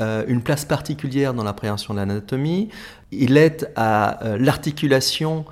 une 0.00 0.42
place 0.42 0.64
particulière 0.64 1.34
dans 1.34 1.44
l'appréhension 1.44 1.94
de 1.94 2.00
l'anatomie. 2.00 2.68
Il 3.12 3.36
est 3.36 3.70
à 3.76 4.18
l'articulation 4.40 5.44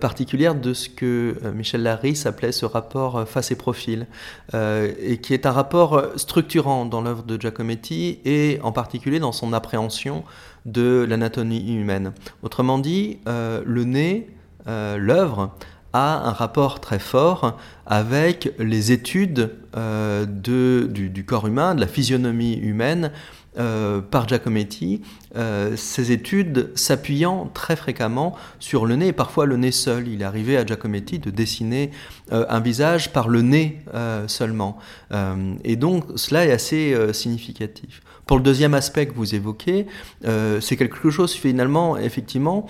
particulière 0.00 0.54
de 0.54 0.72
ce 0.72 0.88
que 0.88 1.36
Michel 1.54 1.82
Larry 1.82 2.16
s'appelait 2.16 2.52
ce 2.52 2.64
rapport 2.64 3.28
face 3.28 3.50
et 3.50 3.56
profil, 3.56 4.06
et 4.54 5.18
qui 5.22 5.34
est 5.34 5.46
un 5.46 5.52
rapport 5.52 6.02
structurant 6.16 6.86
dans 6.86 7.02
l'œuvre 7.02 7.22
de 7.22 7.40
Giacometti 7.40 8.20
et 8.24 8.58
en 8.62 8.72
particulier 8.72 9.18
dans 9.18 9.32
son 9.32 9.52
appréhension 9.52 10.24
de 10.64 11.04
l'anatomie 11.08 11.74
humaine. 11.74 12.12
Autrement 12.42 12.78
dit, 12.78 13.18
le 13.26 13.84
nez, 13.84 14.30
l'œuvre, 14.66 15.54
a 15.96 16.28
un 16.28 16.32
rapport 16.32 16.80
très 16.80 16.98
fort 16.98 17.56
avec 17.86 18.52
les 18.58 18.92
études 18.92 19.50
de, 19.74 20.88
du, 20.90 21.24
corps 21.24 21.46
humain, 21.46 21.74
de 21.74 21.80
la 21.80 21.86
physionomie 21.86 22.54
humaine, 22.54 23.12
euh, 23.58 24.02
par 24.02 24.28
Giacometti, 24.28 25.00
euh, 25.34 25.76
ces 25.76 26.12
études 26.12 26.70
s'appuyant 26.74 27.50
très 27.54 27.74
fréquemment 27.74 28.36
sur 28.60 28.84
le 28.84 28.96
nez, 28.96 29.08
et 29.08 29.12
parfois 29.12 29.46
le 29.46 29.56
nez 29.56 29.72
seul. 29.72 30.08
Il 30.08 30.22
arrivé 30.22 30.58
à 30.58 30.66
Giacometti 30.66 31.18
de 31.18 31.30
dessiner 31.30 31.90
euh, 32.32 32.44
un 32.50 32.60
visage 32.60 33.14
par 33.14 33.28
le 33.28 33.40
nez 33.40 33.80
seulement. 34.26 34.78
et 35.64 35.76
donc 35.76 36.04
cela 36.16 36.44
est 36.44 36.52
assez 36.52 36.94
significatif. 37.12 38.02
Pour 38.26 38.36
le 38.36 38.42
deuxième 38.42 38.74
aspect 38.74 39.06
que 39.06 39.14
vous 39.14 39.34
évoquez, 39.34 39.86
c'est 40.60 40.76
quelque 40.76 41.10
chose 41.10 41.32
finalement, 41.32 41.96
effectivement, 41.96 42.66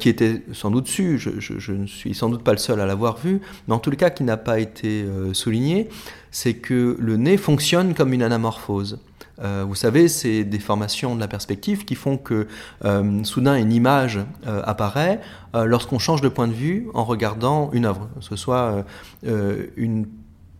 qui 0.00 0.08
était 0.08 0.42
sans 0.52 0.70
doute 0.70 0.88
su, 0.88 1.18
je, 1.18 1.72
ne 1.72 1.86
suis 1.86 2.14
sans 2.14 2.28
doute 2.28 2.42
pas 2.42 2.52
le 2.52 2.58
seul 2.58 2.80
à 2.80 2.86
l'avoir 2.86 3.16
vu, 3.18 3.40
mais 3.68 3.74
en 3.74 3.78
tout 3.78 3.90
cas 3.90 4.10
qui 4.10 4.24
n'a 4.24 4.36
pas 4.36 4.58
été 4.58 5.06
souligné, 5.32 5.88
c'est 6.30 6.54
que 6.54 6.96
le 6.98 7.16
nez 7.16 7.36
fonctionne 7.36 7.94
comme 7.94 8.12
une 8.12 8.22
anamorphose. 8.22 8.98
Euh, 9.42 9.64
vous 9.66 9.74
savez, 9.74 10.08
c'est 10.08 10.44
des 10.44 10.58
formations 10.58 11.14
de 11.14 11.20
la 11.20 11.28
perspective 11.28 11.84
qui 11.84 11.94
font 11.94 12.16
que 12.16 12.46
euh, 12.84 13.24
soudain 13.24 13.56
une 13.56 13.72
image 13.72 14.20
euh, 14.46 14.62
apparaît 14.64 15.20
lorsqu'on 15.54 15.98
change 15.98 16.20
de 16.20 16.28
point 16.28 16.48
de 16.48 16.52
vue 16.52 16.88
en 16.92 17.04
regardant 17.04 17.70
une 17.72 17.86
œuvre, 17.86 18.10
que 18.18 18.22
ce 18.22 18.36
soit 18.36 18.84
une 19.24 20.06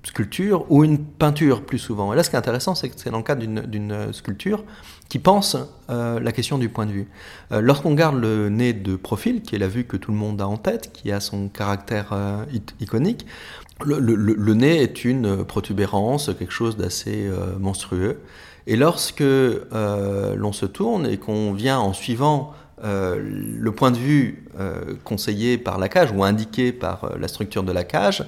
sculpture 0.02 0.64
ou 0.70 0.84
une 0.84 0.96
peinture 0.98 1.66
plus 1.66 1.78
souvent. 1.78 2.14
Et 2.14 2.16
là, 2.16 2.22
ce 2.22 2.30
qui 2.30 2.36
est 2.36 2.38
intéressant, 2.38 2.74
c'est 2.74 2.88
que 2.88 2.94
c'est 2.96 3.10
dans 3.10 3.18
le 3.18 3.22
cadre 3.22 3.44
d'une 3.44 4.10
sculpture 4.14 4.64
qui 5.10 5.18
pense 5.18 5.54
la 5.90 6.32
question 6.32 6.56
du 6.56 6.70
point 6.70 6.86
de 6.86 6.92
vue. 6.92 7.08
Lorsqu'on 7.50 7.92
garde 7.92 8.18
le 8.18 8.48
nez 8.48 8.72
de 8.72 8.96
profil, 8.96 9.42
qui 9.42 9.54
est 9.54 9.58
la 9.58 9.68
vue 9.68 9.84
que 9.84 9.98
tout 9.98 10.12
le 10.12 10.16
monde 10.16 10.40
a 10.40 10.48
en 10.48 10.56
tête, 10.56 10.92
qui 10.94 11.12
a 11.12 11.20
son 11.20 11.48
caractère 11.48 12.14
iconique, 12.80 13.26
le, 13.84 13.98
le, 13.98 14.54
nez 14.54 14.82
est 14.82 15.04
une 15.04 15.44
protubérance, 15.44 16.30
quelque 16.38 16.54
chose 16.54 16.78
d'assez 16.78 17.30
monstrueux. 17.60 18.22
Et 18.66 18.76
lorsque 18.76 19.20
euh, 19.20 20.34
l'on 20.36 20.52
se 20.52 20.66
tourne 20.66 21.06
et 21.06 21.18
qu'on 21.18 21.52
vient 21.52 21.78
en 21.78 21.92
suivant 21.92 22.52
euh, 22.84 23.16
le 23.18 23.72
point 23.72 23.90
de 23.90 23.96
vue 23.96 24.48
euh, 24.58 24.94
conseillé 25.04 25.56
par 25.56 25.78
la 25.78 25.88
cage 25.88 26.10
ou 26.12 26.24
indiqué 26.24 26.72
par 26.72 27.12
la 27.18 27.28
structure 27.28 27.62
de 27.62 27.72
la 27.72 27.84
cage, 27.84 28.24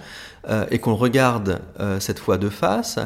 et 0.70 0.78
qu'on 0.78 0.94
regarde 0.94 1.60
cette 2.00 2.18
fois 2.18 2.38
de 2.38 2.48
face, 2.48 2.98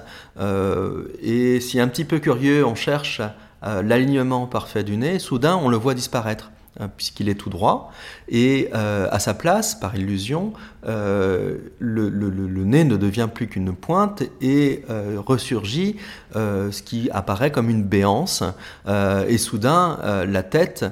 et 1.20 1.58
si 1.58 1.80
un 1.80 1.88
petit 1.88 2.04
peu 2.04 2.20
curieux, 2.20 2.64
on 2.64 2.76
cherche 2.76 3.20
l'alignement 3.62 4.46
parfait 4.46 4.84
du 4.84 4.96
nez, 4.96 5.18
soudain 5.18 5.58
on 5.60 5.68
le 5.68 5.76
voit 5.76 5.94
disparaître. 5.94 6.52
Hein, 6.81 6.88
puisqu'il 6.97 7.29
est 7.29 7.35
tout 7.35 7.50
droit, 7.50 7.93
et 8.31 8.71
euh, 8.75 9.07
à 9.11 9.19
sa 9.19 9.35
place, 9.35 9.75
par 9.75 9.95
illusion, 9.95 10.55
euh, 10.87 11.59
le, 11.79 12.64
nez 12.64 12.85
ne 12.85 12.97
devient 12.97 13.29
plus 13.33 13.47
qu'une 13.47 13.75
pointe 13.75 14.23
et 14.41 14.83
euh, 14.88 15.19
ressurgit 15.19 15.97
ce 16.35 16.83
qui 16.83 17.11
apparaît 17.11 17.50
comme 17.52 17.69
une 17.69 17.83
béance, 17.83 18.43
et 18.88 19.37
soudain 19.37 19.99
la 20.26 20.43
tête 20.43 20.87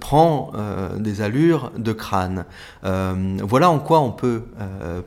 prend 0.00 0.52
des 0.96 1.20
allures 1.20 1.70
de 1.76 1.92
crâne. 1.92 2.46
Voilà 2.82 3.68
en 3.68 3.78
quoi 3.78 4.00
on 4.00 4.12
peut 4.12 4.44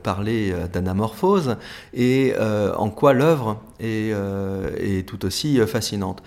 parler 0.04 0.54
d'anamorphose 0.72 1.56
et 1.94 2.32
en 2.38 2.90
quoi 2.90 3.12
l'œuvre 3.12 3.60
est, 3.80 4.12
est, 4.78 5.08
tout 5.08 5.24
aussi 5.24 5.58
fascinante. 5.66 6.22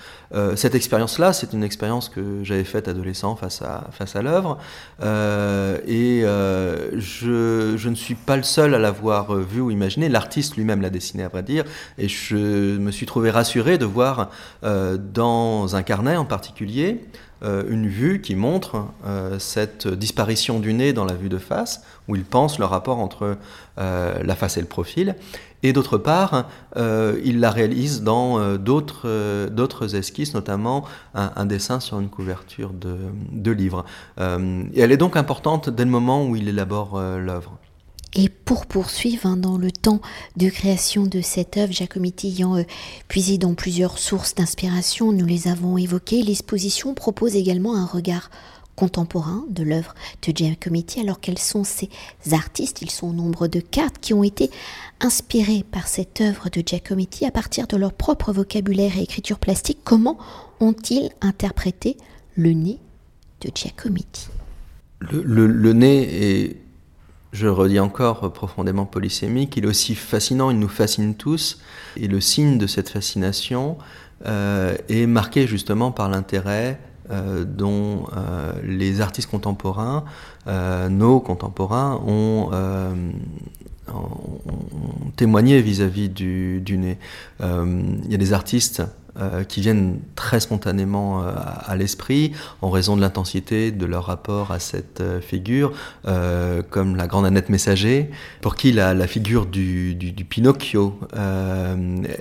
cette 0.55 0.75
expérience-là, 0.75 1.33
c'est 1.33 1.53
une 1.53 1.63
expérience 1.63 2.09
que 2.09 2.43
j'avais 2.43 2.63
faite 2.63 2.87
adolescent 2.87 3.35
face 3.35 3.61
à, 3.61 4.21
l'œuvre 4.21 4.57
et 5.01 6.21
je, 6.23 7.87
ne 7.89 7.95
suis 7.95 8.15
pas 8.15 8.37
le 8.37 8.43
seul 8.43 8.73
à 8.73 8.79
l'avoir 8.79 9.35
vu 9.35 9.61
ou 9.61 9.71
imaginé. 9.71 10.09
L'artiste 10.09 10.55
lui-même 10.55 10.81
l'a 10.81 10.89
dessiné, 10.89 11.23
à 11.23 11.29
vrai 11.29 11.43
dire, 11.43 11.65
et 11.97 12.07
je 12.07 12.77
me 12.77 12.91
suis 12.91 13.05
trouvé 13.05 13.29
rassuré 13.31 13.77
de 13.77 13.85
voir 13.85 14.29
dans 14.63 15.75
un 15.75 15.83
carnet 15.83 16.17
en 16.17 16.25
particulier 16.25 17.01
euh, 17.43 17.63
une 17.69 17.87
vue 17.87 18.21
qui 18.21 18.35
montre 18.35 18.85
euh, 19.03 19.39
cette 19.39 19.87
disparition 19.87 20.59
du 20.59 20.75
nez 20.75 20.93
dans 20.93 21.05
la 21.05 21.15
vue 21.15 21.29
de 21.29 21.39
face, 21.39 21.81
où 22.07 22.15
il 22.15 22.23
pense 22.23 22.59
le 22.59 22.65
rapport 22.65 22.99
entre 22.99 23.35
euh, 23.79 24.21
la 24.23 24.35
face 24.35 24.57
et 24.57 24.61
le 24.61 24.67
profil. 24.67 25.15
Et 25.63 25.73
d'autre 25.73 25.97
part, 25.97 26.47
il 26.75 27.39
la 27.39 27.51
réalise 27.51 28.01
dans 28.03 28.57
d'autres 28.57 29.95
esquisses, 29.95 30.33
notamment 30.33 30.85
un, 31.13 31.45
dessin 31.45 31.79
sur 31.79 31.99
une 31.99 32.09
couverture 32.09 32.71
de, 32.73 32.97
de 33.31 33.51
livre. 33.51 33.85
elle 34.17 34.91
est 34.91 34.97
donc 34.97 35.15
importante 35.15 35.69
dès 35.69 35.85
le 35.85 35.91
moment 35.91 36.25
où 36.25 36.35
il 36.35 36.47
élabore 36.47 36.99
l'œuvre. 36.99 37.59
Et 38.13 38.27
pour 38.27 38.65
poursuivre 38.65 39.25
hein, 39.25 39.37
dans 39.37 39.57
le 39.57 39.71
temps 39.71 40.01
de 40.35 40.49
création 40.49 41.05
de 41.05 41.21
cette 41.21 41.55
œuvre, 41.55 41.71
Giacometti 41.71 42.27
ayant 42.27 42.57
euh, 42.57 42.63
puisé 43.07 43.37
dans 43.37 43.53
plusieurs 43.53 43.97
sources 43.99 44.35
d'inspiration, 44.35 45.13
nous 45.13 45.25
les 45.25 45.47
avons 45.47 45.77
évoquées, 45.77 46.21
l'exposition 46.21 46.93
propose 46.93 47.35
également 47.35 47.75
un 47.75 47.85
regard 47.85 48.29
contemporain 48.75 49.43
de 49.49 49.63
l'œuvre 49.63 49.93
de 50.25 50.35
Giacometti, 50.35 50.99
alors 50.99 51.19
quels 51.19 51.39
sont 51.39 51.63
ces 51.63 51.89
artistes? 52.31 52.81
Ils 52.81 52.89
sont 52.89 53.09
au 53.09 53.13
nombre 53.13 53.47
de 53.47 53.59
quatre 53.59 53.99
qui 53.99 54.13
ont 54.13 54.23
été 54.23 54.49
inspirés 54.99 55.65
par 55.69 55.87
cette 55.87 56.21
œuvre 56.21 56.49
de 56.49 56.61
Giacometti 56.65 57.25
à 57.25 57.31
partir 57.31 57.67
de 57.67 57.77
leur 57.77 57.93
propre 57.93 58.31
vocabulaire 58.31 58.97
et 58.97 59.03
écriture 59.03 59.39
plastique. 59.39 59.79
Comment 59.83 60.17
ont-ils 60.59 61.09
interprété 61.21 61.97
le 62.35 62.53
nez 62.53 62.79
de 63.41 63.49
Giacometti? 63.53 64.29
Le, 65.01 65.73
nez 65.73 66.47
est 66.47 66.57
je 67.31 67.47
redis 67.47 67.79
encore, 67.79 68.33
profondément 68.33 68.85
polysémique. 68.85 69.55
Il 69.57 69.63
est 69.63 69.67
aussi 69.67 69.95
fascinant, 69.95 70.51
il 70.51 70.59
nous 70.59 70.67
fascine 70.67 71.15
tous. 71.15 71.59
Et 71.95 72.07
le 72.07 72.19
signe 72.19 72.57
de 72.57 72.67
cette 72.67 72.89
fascination 72.89 73.77
euh, 74.25 74.75
est 74.89 75.07
marqué 75.07 75.47
justement 75.47 75.91
par 75.91 76.09
l'intérêt 76.09 76.79
euh, 77.11 77.45
dont 77.45 78.05
euh, 78.15 78.53
les 78.63 79.01
artistes 79.01 79.29
contemporains, 79.29 80.03
nos 80.89 81.19
contemporains, 81.19 82.01
ont, 82.05 82.49
témoigné 85.17 85.61
vis-à-vis 85.61 86.09
du, 86.09 86.77
nez. 86.77 86.97
Il 87.41 88.11
y 88.11 88.15
a 88.15 88.17
des 88.17 88.33
artistes 88.33 88.83
euh, 89.19 89.43
qui 89.43 89.59
viennent 89.59 89.99
très 90.15 90.39
spontanément 90.39 91.21
euh, 91.21 91.33
à, 91.35 91.75
l'esprit 91.75 92.31
en 92.61 92.69
raison 92.69 92.95
de 92.95 93.01
l'intensité 93.01 93.69
de 93.71 93.85
leur 93.85 94.05
rapport 94.05 94.53
à 94.53 94.59
cette 94.59 95.01
euh, 95.01 95.19
figure, 95.19 95.73
comme 96.69 96.95
la 96.95 97.07
grande 97.07 97.25
Annette 97.25 97.49
Messager, 97.49 98.09
pour 98.39 98.55
qui 98.55 98.71
la, 98.71 99.07
figure 99.07 99.47
du, 99.47 99.95
du 99.95 100.23
Pinocchio 100.23 100.97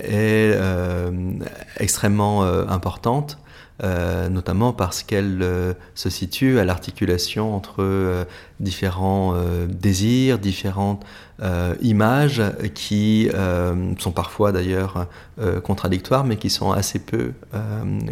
est 0.02 0.58
extrêmement 1.76 2.42
importante. 2.42 3.38
Euh, 3.82 4.28
notamment 4.28 4.74
parce 4.74 5.02
qu'elle 5.02 5.38
euh, 5.40 5.72
se 5.94 6.10
situe 6.10 6.58
à 6.58 6.66
l'articulation 6.66 7.54
entre 7.56 7.76
euh, 7.78 8.24
différents 8.58 9.34
désirs, 9.68 10.38
différentes 10.38 11.04
images 11.80 12.42
qui 12.74 13.30
sont 13.98 14.12
parfois 14.12 14.52
d'ailleurs 14.52 15.06
contradictoires, 15.64 16.24
mais 16.24 16.36
qui 16.36 16.50
sont 16.50 16.70
assez 16.70 16.98
peu 16.98 17.32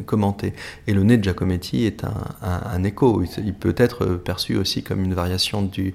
commentées. 0.07 0.55
Et 0.87 0.95
le 0.95 1.03
nez 1.03 1.19
de 1.19 1.25
Giacometti 1.25 1.85
est 1.85 2.05
un, 2.05 2.15
un, 2.41 2.85
écho. 2.85 3.23
Il 3.37 3.53
peut 3.53 3.75
être 3.77 4.07
perçu 4.07 4.57
aussi 4.57 4.83
comme 4.83 5.05
une 5.05 5.13
variation 5.13 5.61
du 5.61 5.95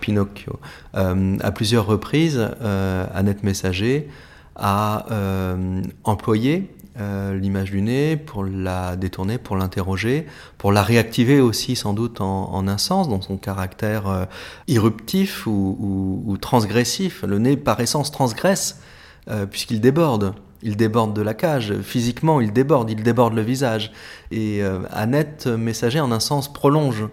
Pinocchio. 0.00 0.60
à 0.92 1.52
plusieurs 1.52 1.86
reprises, 1.86 2.46
Annette 3.14 3.42
Messager 3.42 4.10
a 4.54 5.06
employé 6.04 6.68
euh, 7.00 7.38
l'image 7.38 7.70
du 7.70 7.80
nez, 7.80 8.16
pour 8.16 8.44
la 8.44 8.96
détourner, 8.96 9.38
pour 9.38 9.56
l'interroger, 9.56 10.26
pour 10.58 10.70
la 10.70 10.82
réactiver 10.82 11.40
aussi 11.40 11.74
sans 11.74 11.94
doute 11.94 12.20
en, 12.20 12.68
un 12.68 12.78
sens, 12.78 13.08
dans 13.08 13.20
son 13.22 13.38
caractère 13.38 14.06
euh, 14.06 14.24
irruptif 14.68 15.46
ou, 15.46 16.36
transgressif. 16.40 17.22
Le 17.22 17.38
nez 17.38 17.56
par 17.56 17.80
essence 17.80 18.10
transgresse 18.10 18.80
euh, 19.28 19.46
puisqu'il 19.46 19.80
déborde. 19.80 20.34
Il 20.62 20.76
déborde 20.76 21.14
de 21.14 21.22
la 21.22 21.32
cage, 21.32 21.72
physiquement 21.80 22.38
il 22.40 22.52
déborde, 22.52 22.90
il 22.90 23.02
déborde 23.02 23.32
le 23.34 23.40
visage. 23.40 23.92
Et 24.30 24.60
Annette 24.90 25.46
Messager 25.46 26.00
en 26.00 26.12
un 26.12 26.20
sens 26.20 26.52
prolonge 26.52 27.06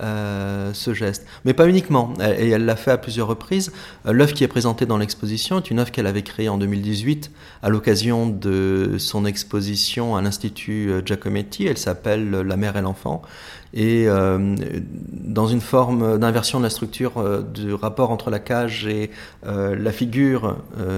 euh, 0.00 0.72
ce 0.72 0.94
geste. 0.94 1.26
Mais 1.44 1.52
pas 1.52 1.68
uniquement, 1.68 2.14
et 2.20 2.50
elle 2.50 2.64
l'a 2.64 2.76
fait 2.76 2.90
à 2.90 2.98
plusieurs 2.98 3.26
reprises. 3.26 3.72
Euh, 4.06 4.12
l'œuvre 4.12 4.32
qui 4.32 4.44
est 4.44 4.48
présentée 4.48 4.86
dans 4.86 4.96
l'exposition 4.96 5.58
est 5.58 5.70
une 5.70 5.78
œuvre 5.78 5.90
qu'elle 5.90 6.06
avait 6.06 6.22
créée 6.22 6.48
en 6.48 6.58
2018 6.58 7.30
à 7.62 7.68
l'occasion 7.68 8.26
de 8.26 8.96
son 8.98 9.26
exposition 9.26 10.16
à 10.16 10.22
l'Institut 10.22 10.90
euh, 10.90 11.02
Giacometti. 11.04 11.66
Elle 11.66 11.78
s'appelle 11.78 12.30
La 12.30 12.56
mère 12.56 12.76
et 12.76 12.82
l'enfant. 12.82 13.22
Et 13.72 14.06
dans 14.08 15.46
une 15.46 15.60
forme 15.60 16.18
d'inversion 16.18 16.58
de 16.58 16.64
la 16.64 16.70
structure 16.70 17.42
du 17.42 17.72
rapport 17.74 18.10
entre 18.10 18.30
la 18.30 18.38
cage 18.38 18.86
et 18.86 19.10
la 19.44 19.92
figure 19.92 20.56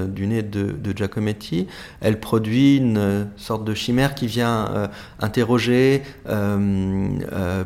du 0.08 0.26
nez 0.26 0.42
de, 0.42 0.72
de, 0.72 0.96
Giacometti, 0.96 1.66
elle 2.00 2.18
produit 2.18 2.76
une 2.76 3.28
sorte 3.36 3.64
de 3.64 3.74
chimère 3.74 4.14
qui 4.14 4.26
vient 4.26 4.90
interroger, 5.20 6.02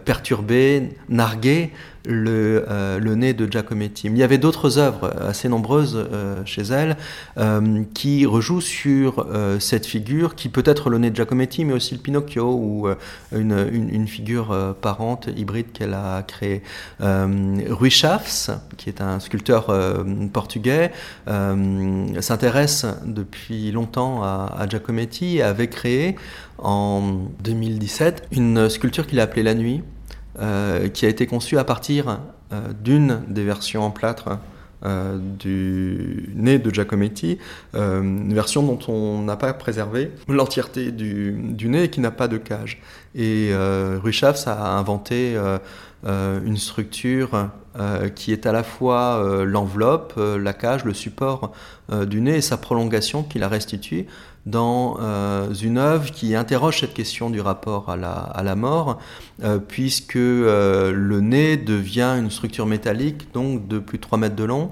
perturber, 0.04 0.90
narguer 1.08 1.70
le, 2.06 2.64
euh, 2.68 2.98
le, 2.98 3.14
nez 3.14 3.34
de 3.34 3.50
Giacometti. 3.50 4.06
il 4.06 4.16
y 4.16 4.22
avait 4.22 4.38
d'autres 4.38 4.78
œuvres 4.78 5.12
assez 5.20 5.48
nombreuses 5.48 5.96
euh, 5.96 6.42
chez 6.44 6.62
elle 6.62 6.96
euh, 7.38 7.82
qui 7.94 8.26
rejouent 8.26 8.60
sur 8.60 9.26
cette 9.58 9.86
figure 9.86 10.34
qui 10.34 10.48
peut 10.48 10.62
être 10.64 10.90
le 10.90 10.98
nez 10.98 11.10
de 11.10 11.16
Giacometti, 11.16 11.64
mais 11.64 11.72
aussi 11.72 11.94
le 11.94 12.00
Pinocchio 12.00 12.52
ou 12.52 12.88
une, 13.32 14.06
figure 14.06 14.74
parente 14.80 15.28
hybride 15.36 15.72
qu'elle 15.72 15.94
a 15.94 16.22
créée. 16.22 16.62
Rui 17.00 17.90
Chaves, 17.90 18.58
qui 18.76 18.88
est 18.88 19.00
un 19.00 19.20
sculpteur 19.20 19.74
portugais, 20.32 20.92
s'intéresse 22.20 22.86
depuis 23.04 23.72
longtemps 23.72 24.22
à 24.22 24.66
Giacometti 24.68 25.38
et 25.38 25.42
avait 25.42 25.68
créé 25.68 26.16
en 26.58 27.28
2017 27.42 28.28
une 28.32 28.68
sculpture 28.68 29.06
qu'il 29.06 29.20
a 29.20 29.24
appelée 29.24 29.42
La 29.42 29.54
Nuit 29.54 29.82
euh, 30.38 30.88
qui 30.88 31.06
a 31.06 31.08
été 31.08 31.26
conçu 31.26 31.58
à 31.58 31.64
partir 31.64 32.20
euh, 32.52 32.72
d'une 32.80 33.22
des 33.26 33.42
versions 33.42 33.82
en 33.82 33.90
plâtre 33.90 34.38
euh, 34.84 35.18
du 35.18 36.30
nez 36.36 36.60
de 36.60 36.70
Giacometti, 36.70 37.38
une 37.74 38.34
version 38.34 38.62
dont 38.62 38.78
on 38.86 39.22
n'a 39.22 39.36
pas 39.36 39.52
préservé 39.52 40.12
l'entièreté 40.28 40.92
du, 40.92 41.56
nez 41.68 41.84
et 41.84 41.90
qui 41.90 42.00
n'a 42.00 42.12
pas 42.12 42.28
de 42.28 42.36
cage. 42.36 42.80
Et 43.16 43.48
euh, 43.50 43.98
a 44.46 44.78
inventé 44.78 45.36
une 46.04 46.56
structure 46.56 47.48
qui 48.14 48.32
est 48.32 48.46
à 48.46 48.52
la 48.52 48.62
fois 48.62 49.44
l'enveloppe, 49.44 50.14
la 50.18 50.52
cage, 50.52 50.84
le 50.84 50.94
support 50.94 51.52
du 52.06 52.20
nez 52.20 52.36
et 52.36 52.42
sa 52.42 52.56
prolongation 52.56 53.24
qui 53.24 53.38
la 53.38 53.48
restitue 53.48 54.06
dans 54.46 54.96
euh, 55.00 55.52
une 55.52 55.76
œuvre 55.76 56.10
qui 56.12 56.36
interroge 56.36 56.80
cette 56.80 56.94
question 56.94 57.30
du 57.30 57.40
rapport 57.40 57.90
à 57.90 57.96
la, 57.96 58.54
mort, 58.54 59.00
euh, 59.42 59.58
puisque 59.58 60.16
euh, 60.16 60.92
le 60.92 61.20
nez 61.20 61.56
devient 61.56 62.14
une 62.18 62.30
structure 62.30 62.66
métallique, 62.66 63.32
donc 63.34 63.66
de 63.66 63.80
plus 63.80 63.98
de 63.98 64.02
3 64.02 64.18
mètres 64.18 64.36
de 64.36 64.44
long, 64.44 64.70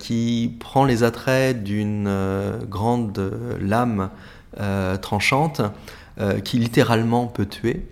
qui 0.00 0.56
prend 0.58 0.84
les 0.84 1.04
attraits 1.04 1.62
d'une 1.62 2.10
grande 2.68 3.32
lame 3.60 4.10
tranchante, 5.00 5.62
qui 6.42 6.58
littéralement 6.58 7.28
peut 7.28 7.46
tuer. 7.46 7.86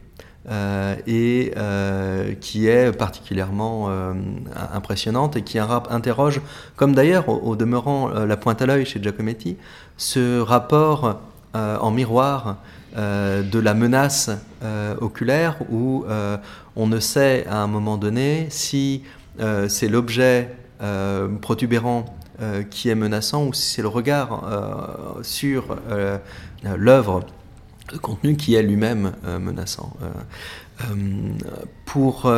Et 1.07 1.55
qui 2.41 2.67
est 2.67 2.91
particulièrement 2.91 3.89
impressionnante 4.73 5.37
et 5.37 5.43
qui 5.43 5.61
interroge, 5.61 6.41
comme 6.75 6.93
d'ailleurs 6.93 7.29
au, 7.29 7.55
demeurant 7.55 8.09
la 8.09 8.37
pointe 8.37 8.61
à 8.61 8.67
l'œil 8.67 8.85
chez 8.85 9.01
Giacometti, 9.01 9.57
ce 9.97 10.41
rapport 10.41 11.21
en 11.55 11.91
miroir 11.91 12.57
de 12.97 13.59
la 13.59 13.75
menace 13.75 14.31
oculaire 15.01 15.57
où 15.71 16.05
on 16.77 16.87
ne 16.87 17.01
sait 17.01 17.47
à 17.49 17.59
un 17.59 17.67
moment 17.67 17.97
donné 17.97 18.47
si 18.51 19.03
c'est 19.69 19.89
l'objet 19.89 20.55
protubérant 21.41 22.05
qui 22.71 22.89
est 22.89 22.95
menaçant 22.95 23.47
ou 23.47 23.53
si 23.53 23.75
c'est 23.75 23.83
le 23.83 23.89
regard 23.89 24.43
sur 25.23 25.77
l'œuvre 26.77 27.25
de 27.93 27.99
contenu 27.99 28.37
qui 28.37 28.55
est 28.55 28.63
lui-même 28.63 29.13
euh, 29.25 29.39
menaçant. 29.39 29.93
Euh, 30.03 30.07
euh, 30.83 30.95
pour 31.85 32.29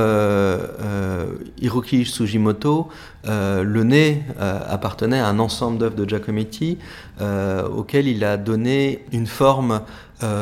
Hiroki 1.58 2.04
Sugimoto, 2.04 2.88
le 3.24 3.82
nez 3.82 4.22
appartenait 4.38 5.20
à 5.20 5.28
un 5.28 5.38
ensemble 5.38 5.78
d'œuvres 5.78 5.96
de 5.96 6.06
Giacometti 6.06 6.76
auquel 7.18 8.08
il 8.08 8.22
a 8.24 8.36
donné 8.36 9.06
une 9.12 9.26
forme 9.26 9.80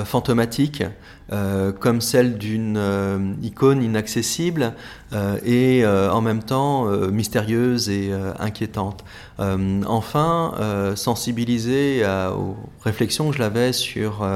fantomatique 0.05 0.83
comme 1.79 2.01
celle 2.01 2.37
d'une 2.37 3.37
icône 3.43 3.81
inaccessible 3.81 4.73
et 5.47 5.87
en 5.87 6.21
même 6.21 6.43
temps 6.43 6.89
mystérieuse 7.13 7.89
et 7.89 8.11
inquiétante. 8.41 9.05
Enfin, 9.39 10.55
sensibilisé 10.97 12.05
aux 12.05 12.57
réflexions 12.85 13.31
que 13.31 13.37
je 13.37 13.41
l'avais 13.41 13.73
sur 13.73 14.27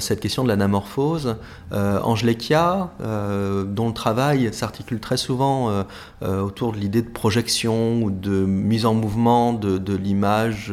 cette 0.00 0.20
question 0.20 0.42
de 0.42 0.48
l'anamorphose, 0.48 1.36
Angelekia, 1.72 2.90
dont 3.00 3.88
le 3.88 3.94
travail 3.94 4.52
s'articule 4.52 5.00
très 5.00 5.16
souvent 5.16 5.84
autour 6.22 6.72
de 6.72 6.78
l'idée 6.78 7.02
de 7.02 7.10
projection 7.10 8.02
ou 8.02 8.10
de 8.10 8.44
mise 8.44 8.86
en 8.86 8.94
mouvement 8.94 9.52
de, 9.52 9.96
l'image 9.96 10.72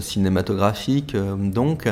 cinématographique, 0.00 1.16
donc, 1.16 1.88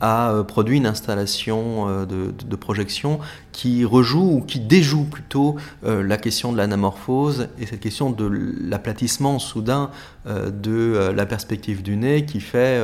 a 0.00 0.30
euh, 0.30 0.42
produit 0.42 0.76
une 0.76 0.86
installation 0.86 1.88
euh, 1.88 2.06
de, 2.06 2.56
projection 2.56 3.20
qui 3.52 3.84
rejoue 3.84 4.36
ou 4.36 4.40
qui 4.40 4.60
déjoue 4.60 5.04
plutôt 5.04 5.56
euh, 5.84 6.02
la 6.02 6.16
question 6.16 6.52
de 6.52 6.56
l'anamorphose 6.56 7.48
et 7.58 7.66
cette 7.66 7.80
question 7.80 8.10
de 8.10 8.26
l'aplatissement 8.26 9.38
soudain 9.38 9.85
de 10.26 11.12
la 11.14 11.26
perspective 11.26 11.82
du 11.82 11.96
nez 11.96 12.24
qui 12.24 12.40
fait 12.40 12.80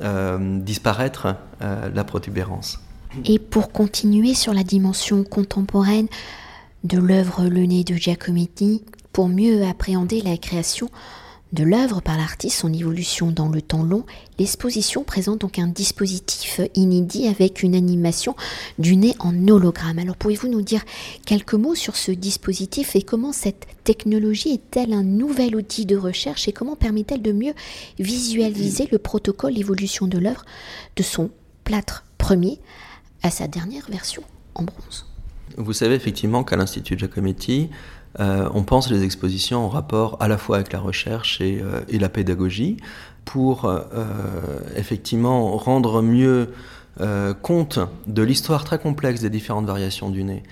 disparaître 0.00 1.36
la 1.60 2.04
protubérance. 2.04 2.80
Et 3.24 3.38
pour 3.38 3.72
continuer 3.72 4.34
sur 4.34 4.54
la 4.54 4.62
dimension 4.62 5.24
contemporaine 5.24 6.08
de 6.84 6.98
l'œuvre 6.98 7.46
Le 7.46 7.66
nez 7.66 7.84
de 7.84 7.94
Giacometti, 7.94 8.84
pour 9.12 9.28
mieux 9.28 9.64
appréhender 9.64 10.20
la 10.22 10.36
création, 10.36 10.88
de 11.52 11.64
l'œuvre 11.64 12.00
par 12.00 12.16
l'artiste, 12.16 12.60
son 12.60 12.72
évolution 12.72 13.30
dans 13.30 13.48
le 13.48 13.60
temps 13.60 13.82
long, 13.82 14.04
l'exposition 14.38 15.02
présente 15.02 15.40
donc 15.40 15.58
un 15.58 15.66
dispositif 15.66 16.60
inédit 16.74 17.26
avec 17.26 17.62
une 17.62 17.74
animation 17.74 18.36
du 18.78 18.96
nez 18.96 19.14
en 19.18 19.48
hologramme. 19.48 19.98
Alors 19.98 20.16
pouvez-vous 20.16 20.48
nous 20.48 20.62
dire 20.62 20.84
quelques 21.26 21.54
mots 21.54 21.74
sur 21.74 21.96
ce 21.96 22.12
dispositif 22.12 22.94
et 22.94 23.02
comment 23.02 23.32
cette 23.32 23.66
technologie 23.84 24.50
est-elle 24.50 24.92
un 24.92 25.02
nouvel 25.02 25.56
outil 25.56 25.86
de 25.86 25.96
recherche 25.96 26.46
et 26.46 26.52
comment 26.52 26.76
permet-elle 26.76 27.22
de 27.22 27.32
mieux 27.32 27.54
visualiser 27.98 28.88
le 28.92 28.98
protocole 28.98 29.54
d'évolution 29.54 30.06
de 30.06 30.18
l'œuvre 30.18 30.44
de 30.96 31.02
son 31.02 31.30
plâtre 31.64 32.04
premier 32.18 32.60
à 33.22 33.30
sa 33.30 33.48
dernière 33.48 33.90
version 33.90 34.22
en 34.54 34.62
bronze? 34.62 35.09
Vous 35.60 35.74
savez 35.74 35.94
effectivement 35.94 36.42
qu'à 36.42 36.56
l'Institut 36.56 36.98
Giacometti, 36.98 37.68
euh, 38.18 38.48
on 38.54 38.62
pense 38.62 38.90
les 38.90 39.04
expositions 39.04 39.58
en 39.58 39.68
rapport 39.68 40.16
à 40.20 40.26
la 40.26 40.38
fois 40.38 40.56
avec 40.56 40.72
la 40.72 40.80
recherche 40.80 41.40
et, 41.40 41.60
euh, 41.62 41.80
la 41.90 42.08
pédagogie 42.08 42.78
pour 43.26 43.66
euh, 43.66 43.80
effectivement 44.74 45.56
rendre 45.56 46.00
mieux 46.00 46.48
compte 47.42 47.78
de 48.06 48.22
l'histoire 48.22 48.64
très 48.64 48.78
complexe 48.78 49.20
des 49.20 49.30
différentes 49.30 49.66
variations 49.66 50.10
du 50.10 50.22
nez. 50.22 50.42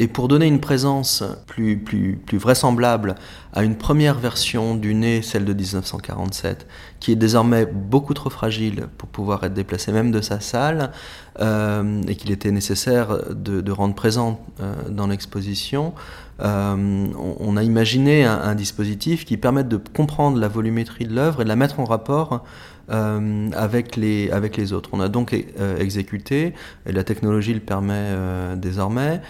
Et 0.00 0.06
pour 0.06 0.28
donner 0.28 0.46
une 0.46 0.60
présence 0.60 1.24
plus, 1.46 1.76
plus, 1.76 2.16
plus 2.24 2.38
vraisemblable 2.38 3.16
à 3.52 3.64
une 3.64 3.74
première 3.74 4.16
version 4.16 4.76
du 4.76 4.94
nez, 4.94 5.22
celle 5.22 5.44
de 5.44 5.52
1947, 5.52 6.68
qui 7.00 7.10
est 7.10 7.16
désormais 7.16 7.66
beaucoup 7.66 8.14
trop 8.14 8.30
fragile 8.30 8.86
pour 8.96 9.08
pouvoir 9.08 9.42
être 9.42 9.54
déplacée 9.54 9.90
même 9.90 10.12
de 10.12 10.20
sa 10.20 10.38
salle, 10.38 10.92
euh, 11.40 12.00
et 12.06 12.14
qu'il 12.14 12.30
était 12.30 12.52
nécessaire 12.52 13.34
de, 13.34 13.72
rendre 13.72 13.96
présente 13.96 14.40
euh, 14.60 14.74
dans 14.88 15.08
l'exposition, 15.08 15.94
euh, 16.40 17.08
on, 17.40 17.56
a 17.56 17.64
imaginé 17.64 18.24
un, 18.24 18.38
un, 18.38 18.54
dispositif 18.54 19.24
qui 19.24 19.36
permette 19.36 19.66
de 19.66 19.76
comprendre 19.76 20.38
la 20.38 20.46
volumétrie 20.46 21.06
de 21.06 21.14
l'œuvre 21.14 21.40
et 21.40 21.44
de 21.44 21.48
la 21.48 21.56
mettre 21.56 21.80
en 21.80 21.84
rapport 21.84 22.44
euh, 22.90 23.50
avec, 23.52 23.96
les, 23.96 24.30
avec 24.30 24.56
les 24.56 24.72
autres. 24.72 24.88
On 24.92 25.00
a 25.00 25.10
donc 25.10 25.34
euh, 25.34 25.78
exécuté, 25.78 26.54
et 26.86 26.92
la 26.92 27.04
technologie 27.04 27.52
le 27.52 27.60
permet 27.60 27.92
euh, 27.94 28.56
désormais, 28.56 29.20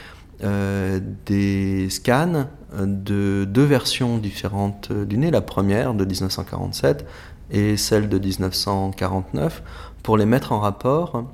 des 1.27 1.91
scans 1.91 2.47
de 2.79 3.45
deux 3.45 3.65
versions 3.65 4.19
différentes 4.19 4.93
du 4.93 5.19
nez, 5.19 5.33
la 5.33 5.41
première 5.41 5.95
de 5.95 6.05
1947 6.05 7.05
et 7.51 7.77
celle 7.77 8.09
de 8.09 8.21
1949, 8.21 9.65
pour 10.05 10.17
les 10.17 10.27
mettre 10.27 10.53
en 10.53 10.61
rapport 10.61 11.25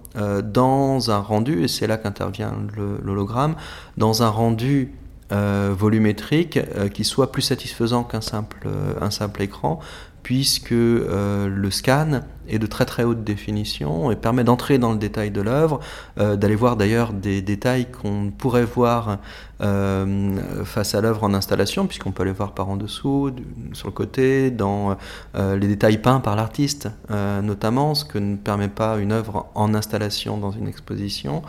dans 0.42 1.10
un 1.10 1.18
rendu, 1.18 1.64
et 1.64 1.68
c'est 1.68 1.87
là 1.87 1.98
qu'intervient 1.98 2.54
l'hologramme, 3.02 3.56
dans 3.98 4.22
un 4.22 4.30
rendu 4.30 4.94
volumétrique 5.30 6.58
qui 6.94 7.04
soit 7.04 7.30
plus 7.30 7.42
satisfaisant 7.42 8.04
qu'un 8.04 8.22
simple, 8.22 8.68
simple 9.10 9.42
écran, 9.42 9.80
puisque 10.24 10.70
le 10.72 11.68
scan 11.70 12.22
est 12.48 12.58
de 12.58 12.66
très 12.66 12.84
très 12.84 13.04
haute 13.04 13.24
définition 13.24 14.10
et 14.10 14.16
permet 14.16 14.44
d'entrer 14.44 14.78
dans 14.78 14.92
le 14.92 14.98
détail 14.98 15.30
de 15.30 15.40
l'œuvre, 15.40 15.80
d'aller 16.16 16.56
voir 16.56 16.76
d'ailleurs 16.76 17.12
des 17.12 17.40
détails 17.40 17.87
qu'on 17.87 18.32
pourrait 18.37 18.64
voir 18.64 19.18
face 19.60 20.94
à 20.94 21.00
l'œuvre 21.00 21.24
en 21.24 21.32
installation, 21.32 21.87
puisqu'on 21.87 22.10
peut 22.10 22.24
les 22.24 22.32
voir 22.32 22.52
par 22.52 22.68
en 22.68 22.76
dessous, 22.76 23.30
sur 23.72 23.88
le 23.88 23.92
côté, 23.92 24.50
dans 24.50 24.96
les 25.34 25.68
détails 25.68 25.98
peints 25.98 26.20
par 26.20 26.37
l'artiste 26.37 26.88
notamment, 27.10 27.94
ce 27.94 28.04
que 28.04 28.18
ne 28.18 28.37
permet 28.37 28.68
pas 28.68 28.98
une 28.98 29.12
œuvre 29.12 29.46
en 29.54 29.74
installation 29.74 30.37
dans 30.37 30.50
une 30.50 30.68
exposition. 30.68 31.42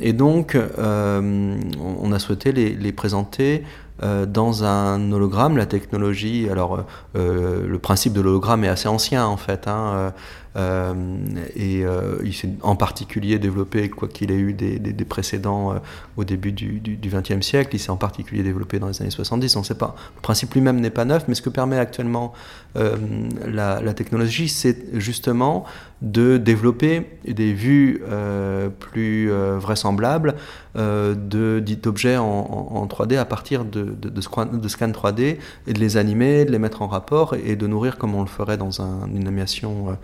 et 0.00 0.12
donc, 0.12 0.56
on 0.78 2.12
a 2.12 2.18
souhaité 2.18 2.52
les, 2.52 2.92
présenter 2.92 3.64
euh, 4.02 4.26
dans 4.26 4.62
un 4.62 5.10
hologramme, 5.10 5.56
la 5.56 5.64
technologie, 5.64 6.48
alors 6.50 6.84
euh, 7.16 7.66
le 7.66 7.78
principe 7.78 8.12
de 8.12 8.20
l'hologramme 8.20 8.62
est 8.64 8.68
assez 8.68 8.88
ancien 8.88 9.26
en 9.26 9.38
fait, 9.38 9.66
hein, 9.68 9.92
euh, 9.94 10.10
et 10.56 11.84
il 12.24 12.34
s'est 12.34 12.48
en 12.62 12.76
particulier 12.76 13.38
développé, 13.38 13.88
quoi 13.90 14.08
qu'il 14.08 14.30
ait 14.30 14.38
eu 14.38 14.52
des, 14.52 15.04
précédents 15.04 15.80
au 16.16 16.24
début 16.24 16.52
du 16.52 16.98
XXe 17.02 17.44
siècle, 17.44 17.76
il 17.76 17.78
s'est 17.78 17.90
en 17.90 17.96
particulier 17.96 18.42
développé 18.42 18.78
dans 18.78 18.88
les 18.88 19.00
années 19.02 19.10
70, 19.10 19.56
on 19.56 19.60
ne 19.60 19.64
sait 19.64 19.74
pas. 19.74 19.94
Le 20.16 20.22
principe 20.22 20.54
lui-même 20.54 20.80
n'est 20.80 20.90
pas 20.90 21.04
neuf, 21.04 21.24
mais 21.28 21.34
ce 21.34 21.42
que 21.42 21.50
permet 21.50 21.78
actuellement 21.78 22.32
la, 22.74 23.94
technologie, 23.94 24.48
c'est 24.48 24.98
justement 24.98 25.64
de 26.02 26.36
développer 26.36 27.06
des 27.26 27.54
vues 27.54 28.02
euh, 28.08 28.68
plus 28.68 29.30
euh, 29.30 29.58
vraisemblables 29.58 30.34
euh, 30.76 31.14
d'objets 31.14 32.18
en, 32.18 32.86
3D 32.86 33.16
à 33.16 33.24
partir 33.24 33.64
de, 33.64 33.96
scans 34.20 34.46
3D 34.46 35.38
et 35.66 35.72
de 35.72 35.78
les 35.78 35.96
animer, 35.96 36.44
de 36.44 36.52
les 36.52 36.58
mettre 36.58 36.82
en 36.82 36.86
rapport 36.86 37.34
et 37.34 37.56
de 37.56 37.66
nourrir 37.66 37.96
comme 37.96 38.14
on 38.14 38.20
le 38.20 38.28
ferait 38.28 38.58
dans 38.58 38.80
une 38.80 39.26
animation 39.26 39.96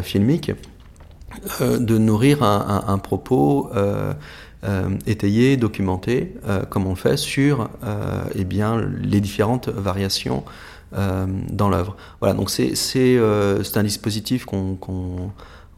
filmique, 0.00 0.52
de 1.60 1.98
nourrir 1.98 2.42
un, 2.42 2.98
propos 2.98 3.70
étayé, 5.06 5.56
documenté, 5.56 6.34
comme 6.70 6.86
on 6.86 6.90
le 6.90 6.96
fait 6.96 7.16
sur 7.16 7.68
eh 8.34 8.44
bien, 8.44 8.80
les 9.02 9.20
différentes 9.20 9.68
variations 9.68 10.44
euh, 10.94 11.26
dans 11.50 11.70
l'œuvre. 11.70 11.96
Voilà, 12.20 12.34
donc 12.34 12.50
c'est 12.50 12.74
euh, 12.96 13.62
un 13.74 13.82
dispositif 13.82 14.44
qu'on 14.44 14.76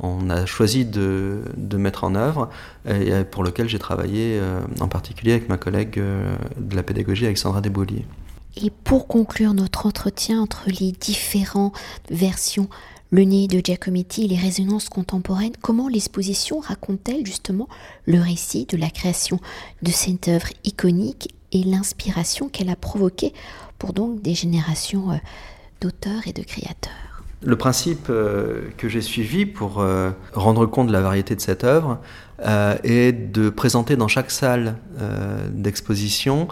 on 0.00 0.28
a 0.28 0.44
choisi 0.44 0.84
de, 0.84 1.42
de, 1.56 1.76
mettre 1.76 2.02
en 2.02 2.16
œuvre 2.16 2.50
et 2.84 3.22
pour 3.22 3.44
lequel 3.44 3.68
j'ai 3.68 3.78
travaillé 3.78 4.40
euh, 4.40 4.60
en 4.80 4.88
particulier 4.88 5.34
avec 5.34 5.48
ma 5.48 5.56
collègue 5.56 6.02
de 6.58 6.76
la 6.76 6.82
pédagogie 6.82 7.26
Alexandra 7.26 7.60
Desbouliers. 7.60 8.04
Et 8.60 8.70
pour 8.70 9.06
conclure 9.06 9.54
notre 9.54 9.86
entretien 9.86 10.40
entre 10.40 10.64
les 10.66 10.90
différentes 10.90 11.76
versions, 12.10 12.68
le 13.14 13.22
nez 13.22 13.46
de 13.46 13.60
Giacometti 13.62 14.24
et 14.24 14.28
les 14.28 14.36
résonances 14.36 14.88
contemporaines, 14.88 15.52
comment 15.62 15.86
l'exposition 15.86 16.58
raconte-t-elle 16.58 17.24
justement 17.24 17.68
le 18.06 18.20
récit 18.20 18.66
de 18.66 18.76
la 18.76 18.90
création 18.90 19.38
de 19.82 19.92
cette 19.92 20.26
œuvre 20.26 20.48
iconique 20.64 21.32
et 21.52 21.62
l'inspiration 21.62 22.48
qu'elle 22.48 22.70
a 22.70 22.74
provoquée 22.74 23.32
pour 23.78 23.92
donc 23.92 24.20
des 24.20 24.34
générations 24.34 25.12
euh, 25.12 25.16
d'auteurs 25.80 26.26
et 26.26 26.32
de 26.32 26.42
créateurs? 26.42 27.22
Le 27.44 27.54
principe 27.54 28.08
euh, 28.10 28.62
que 28.78 28.88
j'ai 28.88 29.02
suivi 29.02 29.46
pour 29.46 29.80
euh, 29.80 30.10
rendre 30.32 30.66
compte 30.66 30.88
de 30.88 30.92
la 30.92 31.00
variété 31.00 31.36
de 31.36 31.40
cette 31.40 31.62
œuvre 31.62 32.00
est 32.82 33.12
de 33.12 33.48
présenter 33.48 33.94
dans 33.94 34.08
chaque 34.08 34.32
salle 34.32 34.74
d'exposition 35.52 36.48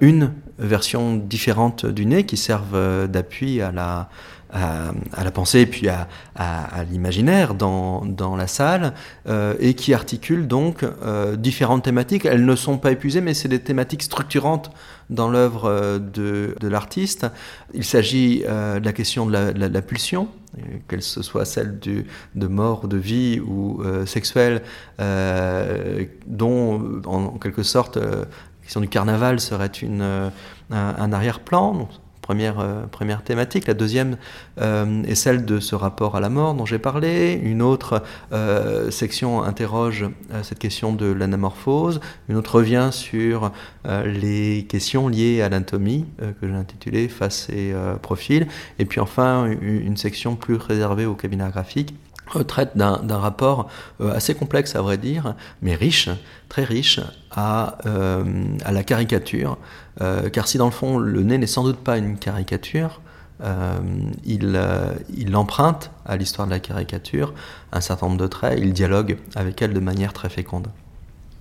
une 0.00 0.32
version 0.60 1.16
différente 1.16 1.84
du 1.84 2.06
nez 2.06 2.24
qui 2.24 2.36
serve 2.36 3.08
d'appui 3.08 3.60
à 3.60 3.72
la, 3.72 4.08
à, 4.56 5.24
la 5.24 5.30
pensée 5.30 5.60
et 5.60 5.66
puis 5.66 5.88
à, 5.88 6.08
l'imaginaire 6.90 7.54
dans, 7.54 8.36
la 8.36 8.46
salle 8.46 8.94
euh, 9.28 9.54
et 9.60 9.74
qui 9.74 9.94
articule 9.94 10.46
donc 10.46 10.82
euh, 10.82 11.36
différentes 11.36 11.84
thématiques. 11.84 12.24
Elles 12.24 12.44
ne 12.44 12.56
sont 12.56 12.78
pas 12.78 12.92
épuisées, 12.92 13.20
mais 13.20 13.34
c'est 13.34 13.48
des 13.48 13.60
thématiques 13.60 14.02
structurantes 14.02 14.70
dans 15.10 15.28
l'œuvre 15.28 15.66
euh, 15.66 15.98
de, 15.98 16.68
l'artiste. 16.68 17.26
Il 17.74 17.84
s'agit 17.84 18.40
de 18.40 18.84
la 18.84 18.92
question 18.92 19.26
de 19.26 19.32
la, 19.32 19.82
pulsion, 19.82 20.28
qu'elle 20.88 21.02
ce 21.02 21.22
soit 21.22 21.44
celle 21.44 21.78
de 21.78 22.46
mort, 22.46 22.88
de 22.88 22.96
vie 22.96 23.40
ou 23.40 23.82
sexuelle, 24.06 24.62
dont 26.26 27.02
en, 27.04 27.38
quelque 27.38 27.62
sorte 27.62 27.96
la 27.96 28.26
question 28.62 28.80
du 28.80 28.88
carnaval 28.88 29.38
serait 29.38 29.70
un 30.70 31.12
arrière-plan 31.12 31.88
première, 32.26 32.58
euh, 32.58 32.86
première 32.90 33.22
thématique. 33.22 33.68
La 33.68 33.74
deuxième 33.74 34.16
euh, 34.60 35.04
est 35.04 35.14
celle 35.14 35.44
de 35.44 35.60
ce 35.60 35.76
rapport 35.76 36.16
à 36.16 36.20
la 36.20 36.28
mort 36.28 36.54
dont 36.54 36.66
j'ai 36.66 36.80
parlé. 36.80 37.40
Une 37.40 37.62
autre 37.62 38.02
euh, 38.32 38.90
section 38.90 39.44
interroge 39.44 40.06
cette 40.42 40.58
question 40.58 40.92
de 40.92 41.06
l'anamorphose. 41.06 42.00
Une 42.28 42.36
autre 42.36 42.56
revient 42.56 42.88
sur 42.90 43.52
les 44.04 44.66
questions 44.68 45.08
liées 45.08 45.42
à 45.42 45.48
l'anatomie, 45.48 46.06
que 46.18 46.48
j'ai 46.48 46.54
intitulé 46.54 47.08
Face 47.08 47.48
et 47.50 47.72
profil. 48.02 48.48
Et 48.78 48.84
puis 48.84 49.00
enfin, 49.00 49.46
une, 49.60 49.96
section 49.96 50.36
plus 50.36 50.56
réservée 50.56 51.06
au 51.06 51.14
cabinet 51.14 51.48
graphique 51.50 51.94
traite 52.46 52.76
d'un 52.76 53.18
rapport 53.18 53.68
assez 54.00 54.34
complexe 54.34 54.76
à 54.76 54.82
vrai 54.82 54.98
dire, 54.98 55.34
mais 55.62 55.74
riche, 55.74 56.08
très 56.48 56.64
riche, 56.64 57.00
à, 57.30 57.78
à 58.64 58.72
la 58.72 58.82
caricature, 58.82 59.58
euh, 60.00 60.28
car 60.28 60.46
si 60.46 60.58
dans 60.58 60.66
le 60.66 60.72
fond 60.72 60.98
le 60.98 61.22
nez 61.22 61.38
n'est 61.38 61.46
sans 61.46 61.64
doute 61.64 61.78
pas 61.78 61.96
une 61.98 62.18
caricature, 62.18 63.00
euh, 63.42 63.78
il, 64.24 64.52
euh, 64.54 64.94
il, 65.14 65.36
emprunte 65.36 65.90
à 66.06 66.16
l'histoire 66.16 66.46
de 66.46 66.52
la 66.52 66.58
caricature 66.58 67.34
un 67.72 67.80
certain 67.80 68.06
nombre 68.06 68.18
de 68.18 68.26
traits, 68.26 68.58
il 68.60 68.72
dialogue 68.72 69.18
avec 69.34 69.60
elle 69.60 69.74
de 69.74 69.80
manière 69.80 70.12
très 70.12 70.30
féconde. 70.30 70.68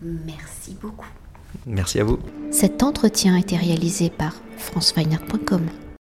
Merci 0.01 0.75
beaucoup. 0.81 1.07
Merci 1.65 2.01
à 2.01 2.03
vous. 2.03 2.19
Cet 2.51 2.83
entretien 2.83 3.35
a 3.35 3.39
été 3.39 3.55
réalisé 3.55 4.09
par 4.09 4.33
franceweiner.com. 4.57 5.61